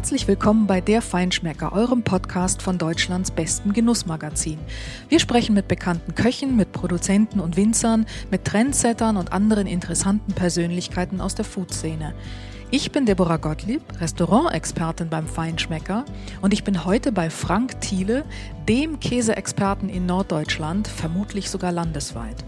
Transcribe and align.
Herzlich 0.00 0.26
willkommen 0.26 0.66
bei 0.66 0.80
Der 0.80 1.02
Feinschmecker, 1.02 1.74
eurem 1.74 2.02
Podcast 2.02 2.62
von 2.62 2.78
Deutschlands 2.78 3.30
besten 3.30 3.74
Genussmagazin. 3.74 4.58
Wir 5.10 5.20
sprechen 5.20 5.54
mit 5.54 5.68
bekannten 5.68 6.14
Köchen, 6.14 6.56
mit 6.56 6.72
Produzenten 6.72 7.38
und 7.38 7.58
Winzern, 7.58 8.06
mit 8.30 8.46
Trendsettern 8.46 9.18
und 9.18 9.34
anderen 9.34 9.66
interessanten 9.66 10.32
Persönlichkeiten 10.32 11.20
aus 11.20 11.34
der 11.34 11.44
Foodszene. 11.44 12.14
Ich 12.70 12.92
bin 12.92 13.04
Deborah 13.04 13.36
Gottlieb, 13.36 13.82
Restaurantexpertin 14.00 15.10
beim 15.10 15.26
Feinschmecker 15.26 16.06
und 16.40 16.54
ich 16.54 16.64
bin 16.64 16.86
heute 16.86 17.12
bei 17.12 17.28
Frank 17.28 17.82
Thiele, 17.82 18.24
dem 18.66 19.00
Käseexperten 19.00 19.90
in 19.90 20.06
Norddeutschland, 20.06 20.88
vermutlich 20.88 21.50
sogar 21.50 21.72
landesweit. 21.72 22.42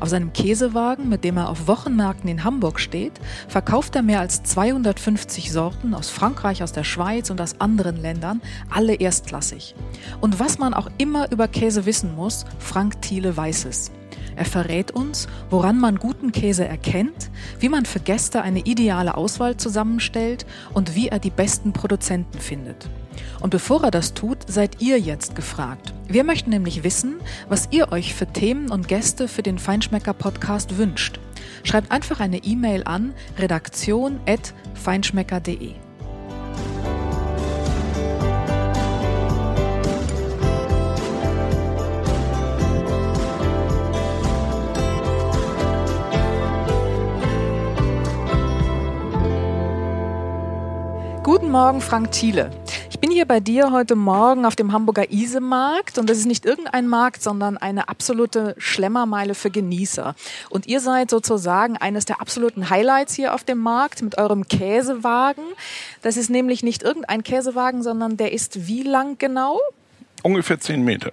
Auf 0.00 0.08
seinem 0.08 0.32
Käsewagen, 0.32 1.08
mit 1.08 1.24
dem 1.24 1.36
er 1.36 1.48
auf 1.48 1.66
Wochenmärkten 1.66 2.28
in 2.28 2.44
Hamburg 2.44 2.80
steht, 2.80 3.12
verkauft 3.48 3.94
er 3.96 4.02
mehr 4.02 4.20
als 4.20 4.42
250 4.42 5.52
Sorten 5.52 5.94
aus 5.94 6.10
Frankreich, 6.10 6.62
aus 6.62 6.72
der 6.72 6.84
Schweiz 6.84 7.30
und 7.30 7.40
aus 7.40 7.60
anderen 7.60 7.96
Ländern, 7.96 8.40
alle 8.70 8.94
erstklassig. 8.94 9.74
Und 10.20 10.40
was 10.40 10.58
man 10.58 10.74
auch 10.74 10.90
immer 10.98 11.30
über 11.30 11.48
Käse 11.48 11.86
wissen 11.86 12.16
muss, 12.16 12.44
Frank 12.58 13.00
Thiele 13.02 13.36
weiß 13.36 13.66
es. 13.66 13.92
Er 14.36 14.44
verrät 14.44 14.90
uns, 14.90 15.28
woran 15.50 15.78
man 15.78 15.96
guten 15.96 16.32
Käse 16.32 16.66
erkennt, 16.66 17.30
wie 17.60 17.68
man 17.68 17.84
für 17.84 18.00
Gäste 18.00 18.42
eine 18.42 18.60
ideale 18.60 19.16
Auswahl 19.16 19.56
zusammenstellt 19.56 20.46
und 20.72 20.94
wie 20.94 21.08
er 21.08 21.18
die 21.18 21.30
besten 21.30 21.72
Produzenten 21.72 22.38
findet. 22.38 22.88
Und 23.40 23.50
bevor 23.50 23.84
er 23.84 23.90
das 23.90 24.14
tut, 24.14 24.38
seid 24.46 24.80
ihr 24.80 24.98
jetzt 24.98 25.34
gefragt. 25.34 25.92
Wir 26.08 26.24
möchten 26.24 26.48
nämlich 26.50 26.82
wissen, 26.84 27.16
was 27.48 27.68
ihr 27.70 27.92
euch 27.92 28.14
für 28.14 28.26
Themen 28.26 28.70
und 28.70 28.88
Gäste 28.88 29.28
für 29.28 29.42
den 29.42 29.58
Feinschmecker 29.58 30.14
Podcast 30.14 30.78
wünscht. 30.78 31.20
Schreibt 31.64 31.90
einfach 31.90 32.20
eine 32.20 32.38
E-Mail 32.38 32.84
an 32.84 33.12
redaktion@feinschmecker.de. 33.38 35.72
Guten 51.22 51.52
Morgen, 51.52 51.80
Frank 51.80 52.10
Thiele. 52.10 52.50
Ich 53.12 53.14
bin 53.14 53.26
hier 53.26 53.28
bei 53.28 53.40
dir 53.40 53.72
heute 53.72 53.94
Morgen 53.94 54.46
auf 54.46 54.56
dem 54.56 54.72
Hamburger 54.72 55.12
Isemarkt 55.12 55.98
und 55.98 56.08
das 56.08 56.16
ist 56.16 56.24
nicht 56.24 56.46
irgendein 56.46 56.88
Markt, 56.88 57.22
sondern 57.22 57.58
eine 57.58 57.90
absolute 57.90 58.54
Schlemmermeile 58.56 59.34
für 59.34 59.50
Genießer. 59.50 60.14
Und 60.48 60.66
ihr 60.66 60.80
seid 60.80 61.10
sozusagen 61.10 61.76
eines 61.76 62.06
der 62.06 62.22
absoluten 62.22 62.70
Highlights 62.70 63.12
hier 63.12 63.34
auf 63.34 63.44
dem 63.44 63.58
Markt 63.58 64.00
mit 64.00 64.16
eurem 64.16 64.48
Käsewagen. 64.48 65.44
Das 66.00 66.16
ist 66.16 66.30
nämlich 66.30 66.62
nicht 66.62 66.82
irgendein 66.82 67.22
Käsewagen, 67.22 67.82
sondern 67.82 68.16
der 68.16 68.32
ist 68.32 68.66
wie 68.66 68.82
lang 68.82 69.18
genau? 69.18 69.60
Ungefähr 70.22 70.58
zehn 70.58 70.82
Meter. 70.82 71.10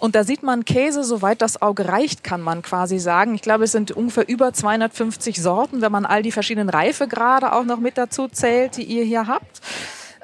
Und 0.00 0.16
da 0.16 0.24
sieht 0.24 0.42
man 0.42 0.64
Käse, 0.64 1.04
soweit 1.04 1.42
das 1.42 1.62
Auge 1.62 1.86
reicht, 1.86 2.24
kann 2.24 2.40
man 2.40 2.62
quasi 2.62 2.98
sagen. 2.98 3.36
Ich 3.36 3.42
glaube, 3.42 3.62
es 3.62 3.72
sind 3.72 3.92
ungefähr 3.92 4.28
über 4.28 4.52
250 4.52 5.40
Sorten, 5.40 5.80
wenn 5.80 5.92
man 5.92 6.06
all 6.06 6.24
die 6.24 6.32
verschiedenen 6.32 6.70
Reifegrade 6.70 7.52
auch 7.52 7.64
noch 7.64 7.78
mit 7.78 7.98
dazu 7.98 8.26
zählt, 8.26 8.78
die 8.78 8.82
ihr 8.82 9.04
hier 9.04 9.28
habt. 9.28 9.60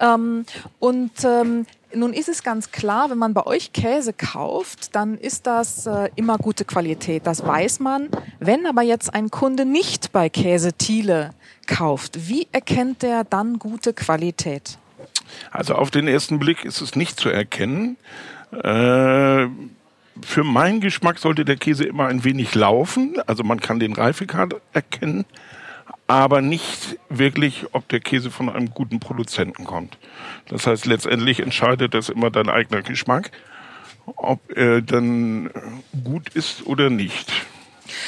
Ähm, 0.00 0.44
und 0.78 1.12
ähm, 1.24 1.66
nun 1.94 2.12
ist 2.12 2.28
es 2.28 2.42
ganz 2.42 2.70
klar, 2.70 3.10
wenn 3.10 3.18
man 3.18 3.34
bei 3.34 3.46
euch 3.46 3.72
Käse 3.72 4.12
kauft, 4.12 4.94
dann 4.94 5.16
ist 5.18 5.46
das 5.46 5.86
äh, 5.86 6.10
immer 6.16 6.38
gute 6.38 6.64
Qualität. 6.64 7.26
Das 7.26 7.46
weiß 7.46 7.80
man. 7.80 8.08
Wenn 8.38 8.66
aber 8.66 8.82
jetzt 8.82 9.14
ein 9.14 9.30
Kunde 9.30 9.64
nicht 9.64 10.12
bei 10.12 10.28
Käse 10.28 10.72
Thiele 10.72 11.30
kauft, 11.66 12.28
wie 12.28 12.48
erkennt 12.52 13.02
der 13.02 13.24
dann 13.24 13.58
gute 13.58 13.92
Qualität? 13.92 14.78
Also 15.50 15.74
auf 15.74 15.90
den 15.90 16.08
ersten 16.08 16.38
Blick 16.38 16.64
ist 16.64 16.80
es 16.80 16.96
nicht 16.96 17.18
zu 17.18 17.28
erkennen. 17.28 17.96
Äh, 18.52 19.48
für 20.22 20.44
meinen 20.44 20.80
Geschmack 20.80 21.18
sollte 21.18 21.44
der 21.44 21.56
Käse 21.56 21.84
immer 21.84 22.06
ein 22.06 22.24
wenig 22.24 22.54
laufen. 22.54 23.16
Also 23.26 23.44
man 23.44 23.60
kann 23.60 23.78
den 23.78 23.92
Reifegrad 23.92 24.54
erkennen, 24.72 25.24
aber 26.06 26.40
nicht 26.40 26.98
wirklich, 27.08 27.66
ob 27.72 27.88
der 27.88 28.00
Käse 28.00 28.30
von 28.30 28.48
einem 28.48 28.70
guten 28.70 29.00
Produzenten 29.00 29.64
kommt. 29.64 29.98
Das 30.48 30.66
heißt, 30.66 30.86
letztendlich 30.86 31.40
entscheidet 31.40 31.94
das 31.94 32.08
immer 32.08 32.30
dein 32.30 32.48
eigener 32.48 32.82
Geschmack, 32.82 33.32
ob 34.06 34.56
er 34.56 34.82
dann 34.82 35.50
gut 36.04 36.28
ist 36.30 36.66
oder 36.66 36.90
nicht. 36.90 37.32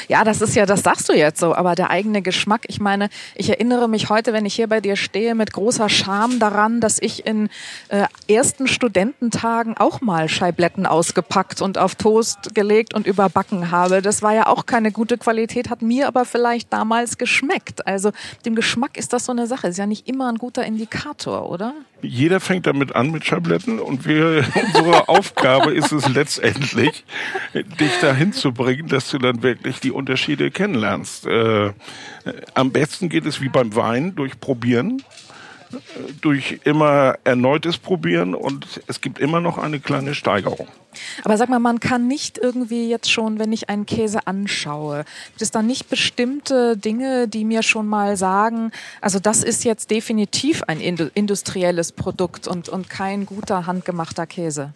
Ja, 0.09 0.25
das 0.25 0.41
ist 0.41 0.55
ja, 0.55 0.67
das 0.67 0.83
sagst 0.83 1.09
du 1.09 1.13
jetzt 1.13 1.41
so, 1.41 1.55
aber 1.55 1.75
der 1.75 1.91
eigene 1.91 2.23
Geschmack. 2.23 2.63
Ich 2.69 2.81
meine, 2.81 3.09
ich 3.35 3.49
erinnere 3.51 3.89
mich 3.89 4.09
heute, 4.09 4.33
wenn 4.33 4.47
ich 4.47 4.55
hier 4.55 4.67
bei 4.67 4.81
dir 4.81 4.97
stehe, 4.97 5.35
mit 5.35 5.53
großer 5.53 5.89
Scham 5.89 6.39
daran, 6.39 6.81
dass 6.81 6.99
ich 7.01 7.27
in 7.27 7.49
äh, 7.89 8.07
ersten 8.33 8.69
Studententagen 8.69 9.77
auch 9.77 10.01
mal 10.01 10.29
Scheibletten 10.29 10.87
ausgepackt 10.87 11.63
und 11.63 11.79
auf 11.79 11.95
Toast 11.95 12.55
gelegt 12.55 12.95
und 12.95 13.07
überbacken 13.07 13.71
habe. 13.71 14.03
Das 14.03 14.23
war 14.23 14.35
ja 14.35 14.47
auch 14.47 14.67
keine 14.67 14.93
gute 14.93 15.19
Qualität, 15.19 15.71
hat 15.71 15.83
mir 15.83 16.09
aber 16.09 16.25
vielleicht 16.25 16.73
damals 16.73 17.19
geschmeckt. 17.19 17.87
Also 17.87 18.13
dem 18.45 18.55
Geschmack 18.55 18.97
ist 18.97 19.13
das 19.13 19.25
so 19.25 19.33
eine 19.33 19.47
Sache. 19.47 19.69
Ist 19.69 19.79
ja 19.79 19.87
nicht 19.87 20.09
immer 20.09 20.31
ein 20.31 20.39
guter 20.39 20.65
Indikator, 20.65 21.51
oder? 21.51 21.75
Jeder 22.01 22.39
fängt 22.39 22.67
damit 22.67 22.95
an 22.95 23.11
mit 23.11 23.25
Schabletten 23.25 23.81
und 23.81 24.07
wir, 24.07 24.45
unsere 24.75 25.09
Aufgabe 25.09 25.73
ist 25.73 25.93
es 25.93 26.09
letztendlich, 26.09 27.05
dich 27.55 27.99
dahin 28.01 28.33
zu 28.33 28.53
bringen, 28.53 28.89
dass 28.89 29.11
du 29.11 29.19
dann 29.19 29.43
wirklich 29.43 29.68
die 29.81 29.93
Unterschiede 29.93 30.51
kennenlernst. 30.51 31.27
Äh, 31.27 31.73
am 32.55 32.71
besten 32.73 33.09
geht 33.09 33.27
es 33.27 33.41
wie 33.41 33.49
beim 33.49 33.75
Wein 33.75 34.15
durch 34.15 34.41
Probieren 34.41 35.03
durch 36.21 36.61
immer 36.65 37.17
erneutes 37.25 37.79
Probieren 37.79 38.35
und 38.35 38.81
es 38.87 39.01
gibt 39.01 39.19
immer 39.19 39.41
noch 39.41 39.59
eine 39.59 39.81
kleine 39.81 40.15
Steigerung. 40.15 40.69
Aber 41.25 41.37
sag 41.37 41.49
mal, 41.49 41.59
man 41.59 41.81
kann 41.81 42.09
nicht 42.09 42.39
irgendwie 42.39 42.89
jetzt 42.89 43.11
schon, 43.11 43.39
wenn 43.39 43.53
ich 43.53 43.69
einen 43.69 43.87
Käse 43.87 44.27
anschaue, 44.27 45.05
gibt 45.29 45.43
es 45.43 45.51
dann 45.51 45.67
nicht 45.67 45.89
bestimmte 45.89 46.77
Dinge, 46.77 47.29
die 47.29 47.45
mir 47.45 47.63
schon 47.63 47.87
mal 47.87 48.17
sagen, 48.17 48.73
also 49.01 49.19
das 49.19 49.43
ist 49.43 49.65
jetzt 49.65 49.91
definitiv 49.91 50.63
ein 50.65 50.81
industrielles 50.81 51.93
Produkt 51.93 52.49
und, 52.49 52.69
und 52.69 52.89
kein 52.89 53.27
guter 53.27 53.67
handgemachter 53.67 54.27
Käse? 54.27 54.73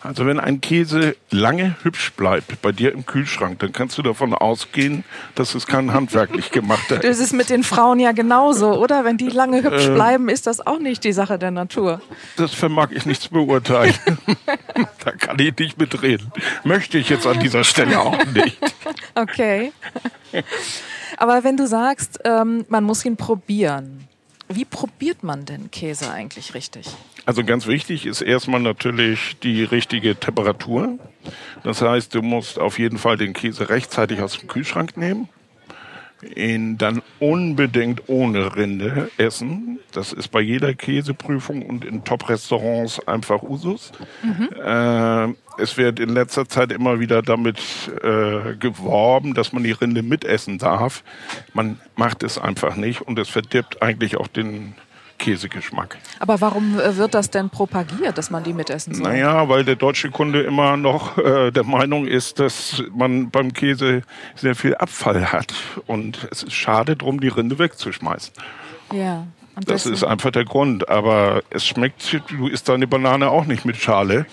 Also 0.00 0.26
wenn 0.26 0.40
ein 0.40 0.60
Käse 0.60 1.16
lange 1.30 1.76
hübsch 1.82 2.12
bleibt 2.12 2.60
bei 2.60 2.72
dir 2.72 2.92
im 2.92 3.06
Kühlschrank, 3.06 3.60
dann 3.60 3.72
kannst 3.72 3.96
du 3.98 4.02
davon 4.02 4.34
ausgehen, 4.34 5.04
dass 5.34 5.54
es 5.54 5.66
kein 5.66 5.92
handwerklich 5.92 6.50
gemachter 6.50 6.96
ist. 6.96 7.04
Das 7.04 7.18
ist 7.20 7.32
mit 7.32 7.50
den 7.50 7.62
Frauen 7.62 8.00
ja 8.00 8.12
genauso, 8.12 8.72
oder? 8.74 9.04
Wenn 9.04 9.16
die 9.16 9.28
lange 9.28 9.62
hübsch 9.62 9.86
äh, 9.86 9.94
bleiben, 9.94 10.28
ist 10.28 10.46
das 10.46 10.66
auch 10.66 10.80
nicht 10.80 11.04
die 11.04 11.12
Sache 11.12 11.38
der 11.38 11.52
Natur. 11.52 12.00
Das 12.36 12.52
vermag 12.52 12.88
ich 12.90 13.06
nicht 13.06 13.22
zu 13.22 13.30
beurteilen. 13.30 13.94
da 15.04 15.12
kann 15.12 15.38
ich 15.38 15.56
nicht 15.56 15.78
mitreden. 15.78 16.32
Möchte 16.64 16.98
ich 16.98 17.08
jetzt 17.08 17.26
an 17.26 17.38
dieser 17.38 17.64
Stelle 17.64 18.00
auch 18.00 18.24
nicht. 18.26 18.58
Okay. 19.14 19.72
Aber 21.16 21.44
wenn 21.44 21.56
du 21.56 21.66
sagst, 21.66 22.18
ähm, 22.24 22.64
man 22.68 22.84
muss 22.84 23.04
ihn 23.04 23.16
probieren, 23.16 24.01
wie 24.54 24.64
probiert 24.64 25.22
man 25.22 25.44
denn 25.44 25.70
Käse 25.70 26.10
eigentlich 26.10 26.54
richtig? 26.54 26.86
Also 27.24 27.44
ganz 27.44 27.66
wichtig 27.66 28.06
ist 28.06 28.20
erstmal 28.20 28.60
natürlich 28.60 29.36
die 29.42 29.64
richtige 29.64 30.16
Temperatur. 30.16 30.98
Das 31.62 31.82
heißt, 31.82 32.14
du 32.14 32.22
musst 32.22 32.58
auf 32.58 32.78
jeden 32.78 32.98
Fall 32.98 33.16
den 33.16 33.32
Käse 33.32 33.68
rechtzeitig 33.68 34.20
aus 34.20 34.38
dem 34.38 34.48
Kühlschrank 34.48 34.96
nehmen 34.96 35.28
ihn 36.34 36.78
dann 36.78 37.02
unbedingt 37.18 38.08
ohne 38.08 38.56
Rinde 38.56 39.10
essen. 39.16 39.80
Das 39.92 40.12
ist 40.12 40.28
bei 40.28 40.40
jeder 40.40 40.74
Käseprüfung 40.74 41.62
und 41.62 41.84
in 41.84 42.04
Top-Restaurants 42.04 43.06
einfach 43.06 43.42
Usus. 43.42 43.92
Mhm. 44.22 44.48
Äh, 44.64 45.34
es 45.58 45.76
wird 45.76 46.00
in 46.00 46.08
letzter 46.08 46.48
Zeit 46.48 46.72
immer 46.72 47.00
wieder 47.00 47.22
damit 47.22 47.58
äh, 48.02 48.54
geworben, 48.56 49.34
dass 49.34 49.52
man 49.52 49.64
die 49.64 49.72
Rinde 49.72 50.02
mitessen 50.02 50.58
darf. 50.58 51.02
Man 51.52 51.80
macht 51.96 52.22
es 52.22 52.38
einfach 52.38 52.76
nicht 52.76 53.02
und 53.02 53.18
es 53.18 53.28
verdirbt 53.28 53.82
eigentlich 53.82 54.16
auch 54.16 54.28
den 54.28 54.74
Käsegeschmack. 55.22 55.98
Aber 56.18 56.40
warum 56.40 56.80
äh, 56.80 56.96
wird 56.96 57.14
das 57.14 57.30
denn 57.30 57.48
propagiert, 57.48 58.18
dass 58.18 58.30
man 58.30 58.42
die 58.42 58.52
mitessen 58.52 58.92
soll? 58.92 59.06
Naja, 59.06 59.48
weil 59.48 59.64
der 59.64 59.76
deutsche 59.76 60.10
Kunde 60.10 60.42
immer 60.42 60.76
noch 60.76 61.16
äh, 61.16 61.52
der 61.52 61.62
Meinung 61.62 62.06
ist, 62.06 62.40
dass 62.40 62.82
man 62.92 63.30
beim 63.30 63.52
Käse 63.52 64.02
sehr 64.34 64.56
viel 64.56 64.74
Abfall 64.74 65.32
hat. 65.32 65.54
Und 65.86 66.26
es 66.32 66.42
ist 66.42 66.52
schade 66.52 66.96
drum, 66.96 67.20
die 67.20 67.28
Rinde 67.28 67.58
wegzuschmeißen. 67.58 68.34
Ja. 68.92 69.26
das 69.64 69.86
ist 69.86 70.02
einfach 70.02 70.32
der 70.32 70.44
Grund. 70.44 70.88
Aber 70.88 71.42
es 71.50 71.64
schmeckt, 71.64 72.20
du 72.28 72.48
isst 72.48 72.68
deine 72.68 72.88
Banane 72.88 73.30
auch 73.30 73.46
nicht 73.46 73.64
mit 73.64 73.76
Schale, 73.76 74.26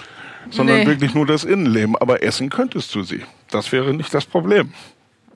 sondern 0.49 0.79
nee. 0.79 0.87
wirklich 0.87 1.13
nur 1.13 1.27
das 1.27 1.43
Innenleben. 1.43 1.95
Aber 1.97 2.23
essen 2.23 2.49
könntest 2.49 2.95
du 2.95 3.03
sie. 3.03 3.23
Das 3.51 3.71
wäre 3.71 3.93
nicht 3.93 4.11
das 4.11 4.25
Problem. 4.25 4.73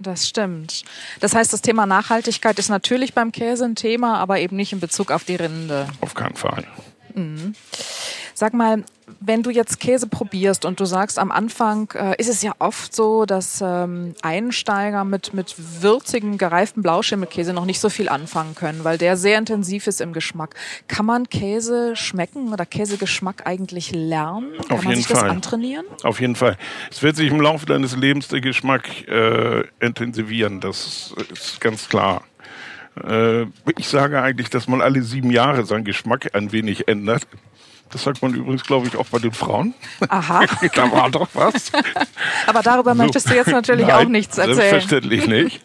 Das 0.03 0.27
stimmt. 0.27 0.83
Das 1.21 1.33
heißt, 1.33 1.53
das 1.53 1.61
Thema 1.61 1.85
Nachhaltigkeit 1.85 2.59
ist 2.59 2.69
natürlich 2.69 3.13
beim 3.13 3.31
Käse 3.31 3.63
ein 3.63 3.75
Thema, 3.75 4.17
aber 4.17 4.39
eben 4.39 4.57
nicht 4.57 4.73
in 4.73 4.79
Bezug 4.79 5.11
auf 5.11 5.23
die 5.23 5.35
Rinde. 5.35 5.87
Auf 6.01 6.13
keinen 6.13 6.35
Fall. 6.35 6.65
Mhm. 7.15 7.55
Sag 8.33 8.53
mal, 8.53 8.83
wenn 9.19 9.43
du 9.43 9.49
jetzt 9.49 9.79
Käse 9.79 10.07
probierst 10.07 10.65
und 10.65 10.79
du 10.79 10.85
sagst, 10.85 11.19
am 11.19 11.31
Anfang 11.31 11.89
äh, 11.93 12.15
ist 12.17 12.29
es 12.29 12.41
ja 12.41 12.53
oft 12.59 12.95
so, 12.95 13.25
dass 13.25 13.61
ähm, 13.61 14.15
Einsteiger 14.21 15.03
mit, 15.03 15.33
mit 15.33 15.55
würzigen, 15.81 16.37
gereiften 16.37 16.81
Blauschimmelkäse 16.81 17.53
noch 17.53 17.65
nicht 17.65 17.79
so 17.79 17.89
viel 17.89 18.09
anfangen 18.09 18.55
können, 18.55 18.83
weil 18.83 18.97
der 18.97 19.17
sehr 19.17 19.37
intensiv 19.37 19.87
ist 19.87 20.01
im 20.01 20.13
Geschmack. 20.13 20.55
Kann 20.87 21.05
man 21.05 21.29
Käse 21.29 21.95
schmecken 21.95 22.53
oder 22.53 22.65
Käsegeschmack 22.65 23.45
eigentlich 23.45 23.91
lernen? 23.91 24.53
Kann 24.57 24.71
Auf 24.71 24.83
man 24.83 24.93
jeden 24.93 24.95
sich 24.95 25.07
das 25.07 25.19
Fall. 25.19 25.29
antrainieren? 25.29 25.85
Auf 26.03 26.19
jeden 26.19 26.35
Fall. 26.35 26.57
Es 26.91 27.03
wird 27.03 27.15
sich 27.15 27.29
im 27.29 27.41
Laufe 27.41 27.65
deines 27.65 27.95
Lebens 27.95 28.29
der 28.29 28.41
Geschmack 28.41 29.07
äh, 29.07 29.63
intensivieren, 29.79 30.59
das 30.59 31.13
ist 31.31 31.61
ganz 31.61 31.89
klar. 31.89 32.23
Äh, 33.01 33.43
ich 33.77 33.87
sage 33.87 34.21
eigentlich, 34.21 34.49
dass 34.49 34.67
man 34.67 34.81
alle 34.81 35.01
sieben 35.01 35.31
Jahre 35.31 35.65
seinen 35.65 35.83
Geschmack 35.83 36.35
ein 36.35 36.51
wenig 36.51 36.87
ändert. 36.87 37.27
Das 37.93 38.01
sagt 38.01 38.23
man 38.23 38.33
übrigens, 38.33 38.63
glaube 38.63 38.87
ich, 38.87 38.97
auch 38.97 39.05
bei 39.05 39.19
den 39.19 39.31
Frauen. 39.31 39.75
Aha. 40.09 40.45
da 40.75 40.91
war 40.91 41.11
doch 41.11 41.29
was. 41.33 41.71
Aber 42.47 42.63
darüber 42.63 42.95
möchtest 42.95 43.29
du 43.29 43.35
jetzt 43.35 43.51
natürlich 43.51 43.85
Nein, 43.85 44.07
auch 44.07 44.09
nichts 44.09 44.39
erzählen. 44.39 44.55
Selbstverständlich 44.55 45.27
nicht. 45.27 45.61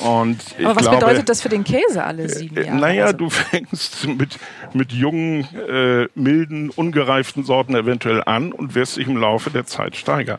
Und 0.00 0.40
Aber 0.58 0.74
was 0.74 0.82
glaube, 0.82 0.96
bedeutet 0.96 1.28
das 1.28 1.40
für 1.40 1.48
den 1.48 1.62
Käse 1.62 2.02
alle 2.02 2.28
sieben 2.28 2.56
äh, 2.56 2.66
Jahre? 2.66 2.76
Naja, 2.78 3.04
Also- 3.04 3.16
du 3.18 3.30
fängst 3.30 4.06
mit, 4.08 4.36
mit 4.74 4.92
jungen, 4.92 5.46
äh, 5.68 6.08
milden, 6.16 6.70
ungereiften 6.70 7.44
Sorten 7.44 7.76
eventuell 7.76 8.22
an 8.24 8.52
und 8.52 8.74
wirst 8.74 8.96
dich 8.96 9.06
im 9.06 9.16
Laufe 9.16 9.50
der 9.50 9.64
Zeit 9.64 9.94
steigern. 9.96 10.38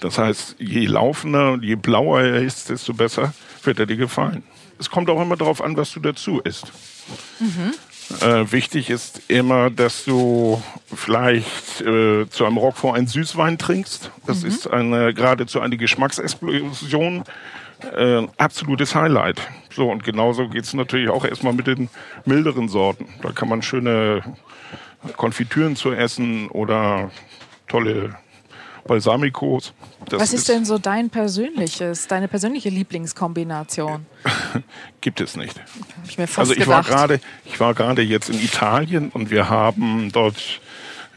Das 0.00 0.16
heißt, 0.16 0.56
je 0.58 0.86
laufender 0.86 1.52
und 1.52 1.62
je 1.64 1.76
blauer 1.76 2.22
er 2.22 2.42
ist, 2.42 2.70
desto 2.70 2.94
besser 2.94 3.34
wird 3.62 3.78
er 3.78 3.84
dir 3.84 3.96
gefallen. 3.96 4.42
Es 4.78 4.88
kommt 4.88 5.10
auch 5.10 5.20
immer 5.20 5.36
darauf 5.36 5.62
an, 5.62 5.76
was 5.76 5.92
du 5.92 6.00
dazu 6.00 6.40
isst. 6.40 6.72
Äh, 8.20 8.50
wichtig 8.50 8.90
ist 8.90 9.22
immer, 9.28 9.70
dass 9.70 10.04
du 10.04 10.60
vielleicht 10.94 11.80
äh, 11.80 12.28
zu 12.28 12.44
einem 12.44 12.56
Roquefort 12.56 12.96
einen 12.96 13.06
Süßwein 13.06 13.56
trinkst. 13.56 14.10
Das 14.26 14.42
ist 14.42 14.68
eine, 14.68 15.14
geradezu 15.14 15.60
eine 15.60 15.76
Geschmacksexplosion. 15.76 17.24
Äh, 17.96 18.26
absolutes 18.36 18.94
Highlight. 18.94 19.40
So, 19.72 19.90
und 19.90 20.04
genauso 20.04 20.48
geht's 20.48 20.74
natürlich 20.74 21.08
auch 21.08 21.24
erstmal 21.24 21.52
mit 21.52 21.66
den 21.66 21.88
milderen 22.26 22.68
Sorten. 22.68 23.06
Da 23.22 23.32
kann 23.32 23.48
man 23.48 23.62
schöne 23.62 24.22
Konfitüren 25.16 25.76
zu 25.76 25.92
essen 25.92 26.48
oder 26.48 27.10
tolle 27.68 28.16
Balsamicos. 28.86 29.72
Das 30.08 30.20
Was 30.20 30.32
ist 30.32 30.48
denn 30.48 30.64
so 30.64 30.78
dein 30.78 31.10
persönliches, 31.10 32.06
deine 32.06 32.28
persönliche 32.28 32.68
Lieblingskombination? 32.68 34.06
Gibt 35.00 35.20
es 35.20 35.36
nicht. 35.36 35.60
Ich 36.08 36.18
mir 36.18 36.26
fast 36.26 36.50
Also 36.50 36.54
ich 36.54 36.66
war 36.66 36.82
gedacht. 36.82 36.96
gerade, 36.96 37.20
ich 37.44 37.60
war 37.60 37.74
gerade 37.74 38.02
jetzt 38.02 38.30
in 38.30 38.40
Italien 38.40 39.10
und 39.10 39.30
wir 39.30 39.48
haben 39.48 40.10
dort, 40.12 40.60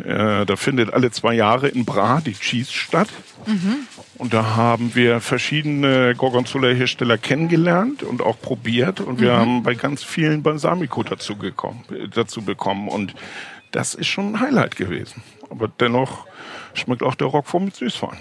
äh, 0.03 0.45
da 0.45 0.55
findet 0.55 0.93
alle 0.93 1.11
zwei 1.11 1.33
Jahre 1.33 1.67
in 1.67 1.85
Bra 1.85 2.21
die 2.21 2.33
Cheese 2.33 2.71
statt. 2.71 3.09
Und 4.17 4.33
da 4.33 4.55
haben 4.55 4.95
wir 4.95 5.19
verschiedene 5.19 6.15
Gorgonzola-Hersteller 6.15 7.17
kennengelernt 7.17 8.03
und 8.03 8.21
auch 8.21 8.39
probiert. 8.39 9.01
Und 9.01 9.19
wir 9.19 9.33
haben 9.33 9.63
bei 9.63 9.73
ganz 9.73 10.03
vielen 10.03 10.43
Balsamico 10.43 11.03
dazu, 11.03 11.35
gekommen, 11.35 11.83
äh, 11.91 12.07
dazu 12.07 12.41
bekommen. 12.41 12.87
Und 12.87 13.15
das 13.71 13.95
ist 13.95 14.07
schon 14.07 14.33
ein 14.33 14.39
Highlight 14.39 14.75
gewesen. 14.75 15.23
Aber 15.49 15.67
dennoch 15.67 16.25
schmeckt 16.73 17.03
auch 17.03 17.15
der 17.15 17.27
Roquefort 17.27 17.61
mit 17.61 17.75
Süßwein. 17.75 18.17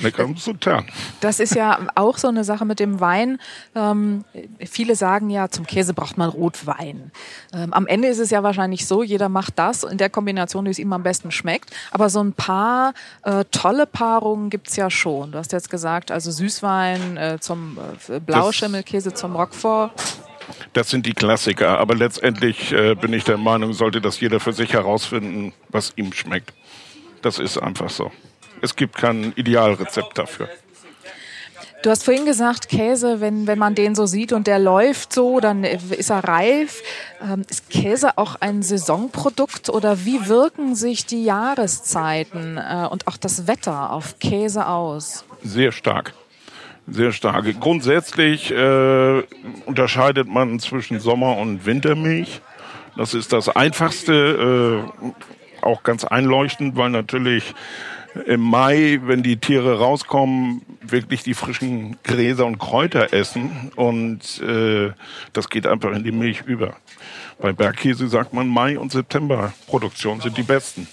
Lecker 0.00 0.24
und 0.24 0.38
Sautern. 0.38 0.86
Das 1.20 1.40
ist 1.40 1.54
ja 1.54 1.78
auch 1.94 2.18
so 2.18 2.28
eine 2.28 2.44
Sache 2.44 2.64
mit 2.64 2.78
dem 2.78 3.00
Wein. 3.00 3.38
Ähm, 3.74 4.24
viele 4.64 4.94
sagen 4.94 5.28
ja, 5.30 5.48
zum 5.48 5.66
Käse 5.66 5.92
braucht 5.92 6.16
man 6.16 6.28
Rotwein. 6.28 7.10
Ähm, 7.52 7.72
am 7.72 7.86
Ende 7.86 8.08
ist 8.08 8.18
es 8.18 8.30
ja 8.30 8.42
wahrscheinlich 8.42 8.86
so, 8.86 9.02
jeder 9.02 9.28
macht 9.28 9.58
das 9.58 9.82
in 9.82 9.98
der 9.98 10.08
Kombination, 10.08 10.66
wie 10.66 10.70
es 10.70 10.78
ihm 10.78 10.92
am 10.92 11.02
besten 11.02 11.30
schmeckt. 11.30 11.70
Aber 11.90 12.10
so 12.10 12.22
ein 12.22 12.32
paar 12.32 12.94
äh, 13.24 13.44
tolle 13.50 13.86
Paarungen 13.86 14.50
gibt's 14.50 14.76
ja 14.76 14.88
schon. 14.88 15.32
Du 15.32 15.38
hast 15.38 15.52
jetzt 15.52 15.70
gesagt, 15.70 16.10
also 16.10 16.30
Süßwein 16.30 17.16
äh, 17.16 17.38
zum 17.40 17.78
äh, 18.08 18.20
Blauschimmelkäse 18.20 19.14
zum 19.14 19.34
Roquefort. 19.34 19.90
Das 20.72 20.90
sind 20.90 21.06
die 21.06 21.12
Klassiker, 21.12 21.78
aber 21.78 21.94
letztendlich 21.94 22.72
äh, 22.72 22.94
bin 22.94 23.12
ich 23.12 23.24
der 23.24 23.36
Meinung, 23.36 23.72
sollte 23.72 24.00
das 24.00 24.20
jeder 24.20 24.40
für 24.40 24.52
sich 24.52 24.72
herausfinden, 24.72 25.52
was 25.68 25.92
ihm 25.96 26.12
schmeckt. 26.12 26.52
Das 27.22 27.38
ist 27.38 27.58
einfach 27.58 27.90
so. 27.90 28.10
Es 28.60 28.76
gibt 28.76 28.96
kein 28.96 29.32
Idealrezept 29.36 30.18
dafür. 30.18 30.48
Du 31.82 31.90
hast 31.90 32.04
vorhin 32.04 32.26
gesagt, 32.26 32.68
Käse, 32.68 33.20
wenn, 33.20 33.48
wenn 33.48 33.58
man 33.58 33.74
den 33.74 33.96
so 33.96 34.06
sieht 34.06 34.32
und 34.32 34.46
der 34.46 34.60
läuft 34.60 35.12
so, 35.12 35.40
dann 35.40 35.64
ist 35.64 36.10
er 36.10 36.22
reif. 36.22 36.80
Ähm, 37.20 37.42
ist 37.48 37.70
Käse 37.70 38.18
auch 38.18 38.36
ein 38.40 38.62
Saisonprodukt 38.62 39.68
oder 39.68 40.04
wie 40.04 40.28
wirken 40.28 40.76
sich 40.76 41.06
die 41.06 41.24
Jahreszeiten 41.24 42.56
äh, 42.56 42.86
und 42.88 43.08
auch 43.08 43.16
das 43.16 43.48
Wetter 43.48 43.90
auf 43.90 44.20
Käse 44.20 44.68
aus? 44.68 45.24
Sehr 45.42 45.72
stark. 45.72 46.14
Sehr 46.86 47.10
stark. 47.10 47.46
Grundsätzlich 47.58 48.52
äh, 48.52 49.22
unterscheidet 49.66 50.28
man 50.28 50.60
zwischen 50.60 51.00
Sommer- 51.00 51.36
und 51.36 51.66
Wintermilch. 51.66 52.40
Das 52.96 53.12
ist 53.12 53.32
das 53.32 53.48
Einfachste, 53.48 54.84
äh, 55.02 55.12
auch 55.62 55.82
ganz 55.82 56.04
einleuchtend, 56.04 56.76
weil 56.76 56.90
natürlich 56.90 57.54
im 58.26 58.40
Mai, 58.40 59.00
wenn 59.04 59.22
die 59.22 59.38
Tiere 59.38 59.78
rauskommen, 59.78 60.62
wirklich 60.82 61.22
die 61.22 61.34
frischen 61.34 61.96
Gräser 62.04 62.46
und 62.46 62.58
Kräuter 62.58 63.12
essen 63.12 63.72
und 63.76 64.40
äh, 64.42 64.92
das 65.32 65.48
geht 65.48 65.66
einfach 65.66 65.92
in 65.92 66.04
die 66.04 66.12
Milch 66.12 66.42
über. 66.42 66.76
Bei 67.38 67.52
Bergkäse 67.52 68.08
sagt 68.08 68.34
man 68.34 68.48
Mai 68.48 68.78
und 68.78 68.92
September 68.92 69.52
Produktion 69.66 70.20
sind 70.20 70.36
die 70.36 70.42
besten. 70.42 70.86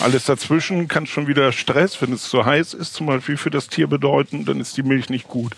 Alles 0.00 0.24
dazwischen 0.24 0.88
kann 0.88 1.06
schon 1.06 1.26
wieder 1.26 1.52
Stress, 1.52 2.00
wenn 2.02 2.12
es 2.12 2.28
zu 2.28 2.44
heiß 2.44 2.74
ist, 2.74 2.94
zum 2.94 3.06
Beispiel 3.06 3.36
für 3.36 3.50
das 3.50 3.68
Tier 3.68 3.86
bedeuten, 3.86 4.44
dann 4.44 4.60
ist 4.60 4.76
die 4.76 4.82
Milch 4.82 5.08
nicht 5.08 5.28
gut. 5.28 5.54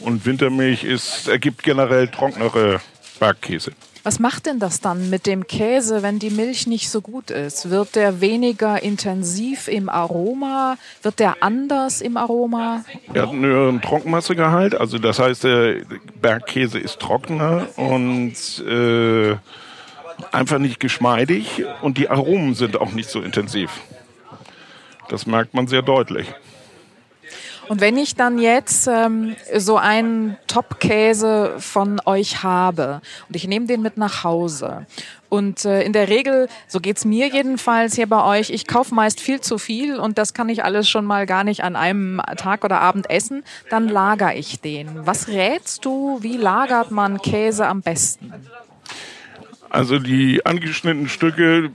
Und 0.00 0.24
Wintermilch 0.24 0.84
ist, 0.84 1.28
ergibt 1.28 1.62
generell 1.62 2.08
trockenere 2.08 2.80
Bergkäse. 3.18 3.72
Was 4.04 4.18
macht 4.18 4.46
denn 4.46 4.58
das 4.58 4.80
dann 4.80 5.10
mit 5.10 5.26
dem 5.26 5.46
Käse, 5.46 6.02
wenn 6.02 6.18
die 6.18 6.30
Milch 6.30 6.66
nicht 6.66 6.90
so 6.90 7.00
gut 7.00 7.30
ist? 7.30 7.70
Wird 7.70 7.94
der 7.94 8.20
weniger 8.20 8.82
intensiv 8.82 9.68
im 9.68 9.88
Aroma? 9.88 10.76
Wird 11.02 11.20
der 11.20 11.36
anders 11.40 12.00
im 12.00 12.16
Aroma? 12.16 12.84
Er 13.14 13.22
hat 13.22 13.30
einen 13.30 13.44
höheren 13.44 13.80
Trockenmassegehalt, 13.80 14.74
also 14.74 14.98
das 14.98 15.20
heißt, 15.20 15.44
der 15.44 15.82
Bergkäse 16.20 16.80
ist 16.80 16.98
trockener 16.98 17.68
und 17.76 18.34
äh, 18.66 19.36
einfach 20.32 20.58
nicht 20.58 20.80
geschmeidig 20.80 21.64
und 21.82 21.96
die 21.96 22.08
Aromen 22.08 22.54
sind 22.54 22.80
auch 22.80 22.92
nicht 22.92 23.08
so 23.08 23.20
intensiv. 23.20 23.70
Das 25.08 25.26
merkt 25.26 25.54
man 25.54 25.68
sehr 25.68 25.82
deutlich. 25.82 26.26
Und 27.68 27.80
wenn 27.80 27.96
ich 27.96 28.16
dann 28.16 28.38
jetzt 28.38 28.88
ähm, 28.88 29.36
so 29.56 29.76
einen 29.76 30.36
Top-Käse 30.46 31.54
von 31.58 32.00
euch 32.04 32.42
habe 32.42 33.00
und 33.28 33.36
ich 33.36 33.46
nehme 33.46 33.66
den 33.66 33.82
mit 33.82 33.96
nach 33.96 34.24
Hause 34.24 34.86
und 35.28 35.64
äh, 35.64 35.82
in 35.82 35.92
der 35.92 36.08
Regel, 36.08 36.48
so 36.68 36.80
geht's 36.80 37.04
mir 37.04 37.28
jedenfalls 37.28 37.94
hier 37.94 38.08
bei 38.08 38.22
euch, 38.38 38.50
ich 38.50 38.66
kaufe 38.66 38.94
meist 38.94 39.20
viel 39.20 39.40
zu 39.40 39.58
viel 39.58 39.98
und 39.98 40.18
das 40.18 40.34
kann 40.34 40.48
ich 40.48 40.64
alles 40.64 40.88
schon 40.88 41.04
mal 41.04 41.24
gar 41.24 41.44
nicht 41.44 41.64
an 41.64 41.76
einem 41.76 42.20
Tag 42.36 42.64
oder 42.64 42.80
Abend 42.80 43.08
essen, 43.08 43.44
dann 43.70 43.88
lagere 43.88 44.34
ich 44.34 44.60
den. 44.60 45.06
Was 45.06 45.28
rätst 45.28 45.84
du, 45.84 46.18
wie 46.20 46.36
lagert 46.36 46.90
man 46.90 47.22
Käse 47.22 47.66
am 47.66 47.80
besten? 47.80 48.32
Also 49.72 49.98
die 49.98 50.44
angeschnittenen 50.44 51.08
Stücke 51.08 51.70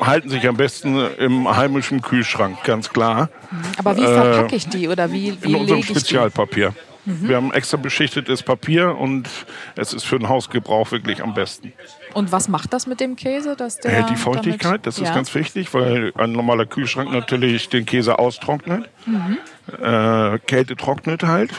halten 0.00 0.30
sich 0.30 0.48
am 0.48 0.56
besten 0.56 0.98
im 1.18 1.54
heimischen 1.54 2.00
Kühlschrank, 2.00 2.64
ganz 2.64 2.88
klar. 2.88 3.28
Aber 3.76 3.94
wie 3.98 4.04
verpacke 4.04 4.56
ich 4.56 4.66
die 4.68 4.88
oder 4.88 5.12
wie, 5.12 5.36
wie 5.42 5.50
In 5.50 5.56
unserem? 5.56 5.82
Spezialpapier. 5.82 6.72
Wir 7.04 7.36
haben 7.36 7.52
extra 7.52 7.76
beschichtetes 7.76 8.42
Papier 8.42 8.96
und 8.96 9.28
es 9.76 9.92
ist 9.92 10.04
für 10.04 10.18
den 10.18 10.28
Hausgebrauch 10.28 10.90
wirklich 10.90 11.22
am 11.22 11.34
besten. 11.34 11.72
Und 12.14 12.32
was 12.32 12.48
macht 12.48 12.72
das 12.72 12.86
mit 12.86 13.00
dem 13.00 13.14
Käse? 13.16 13.54
Dass 13.54 13.76
der 13.76 13.92
Hält 13.92 14.10
die 14.10 14.16
Feuchtigkeit, 14.16 14.86
das 14.86 14.98
ist 14.98 15.08
ja. 15.08 15.14
ganz 15.14 15.32
wichtig, 15.34 15.72
weil 15.74 16.12
ein 16.16 16.32
normaler 16.32 16.66
Kühlschrank 16.66 17.12
natürlich 17.12 17.68
den 17.68 17.84
Käse 17.84 18.18
austrocknet. 18.18 18.88
Mhm. 19.04 19.38
Äh, 19.80 20.38
Kälte 20.46 20.74
trocknet 20.74 21.22
halt. 21.22 21.50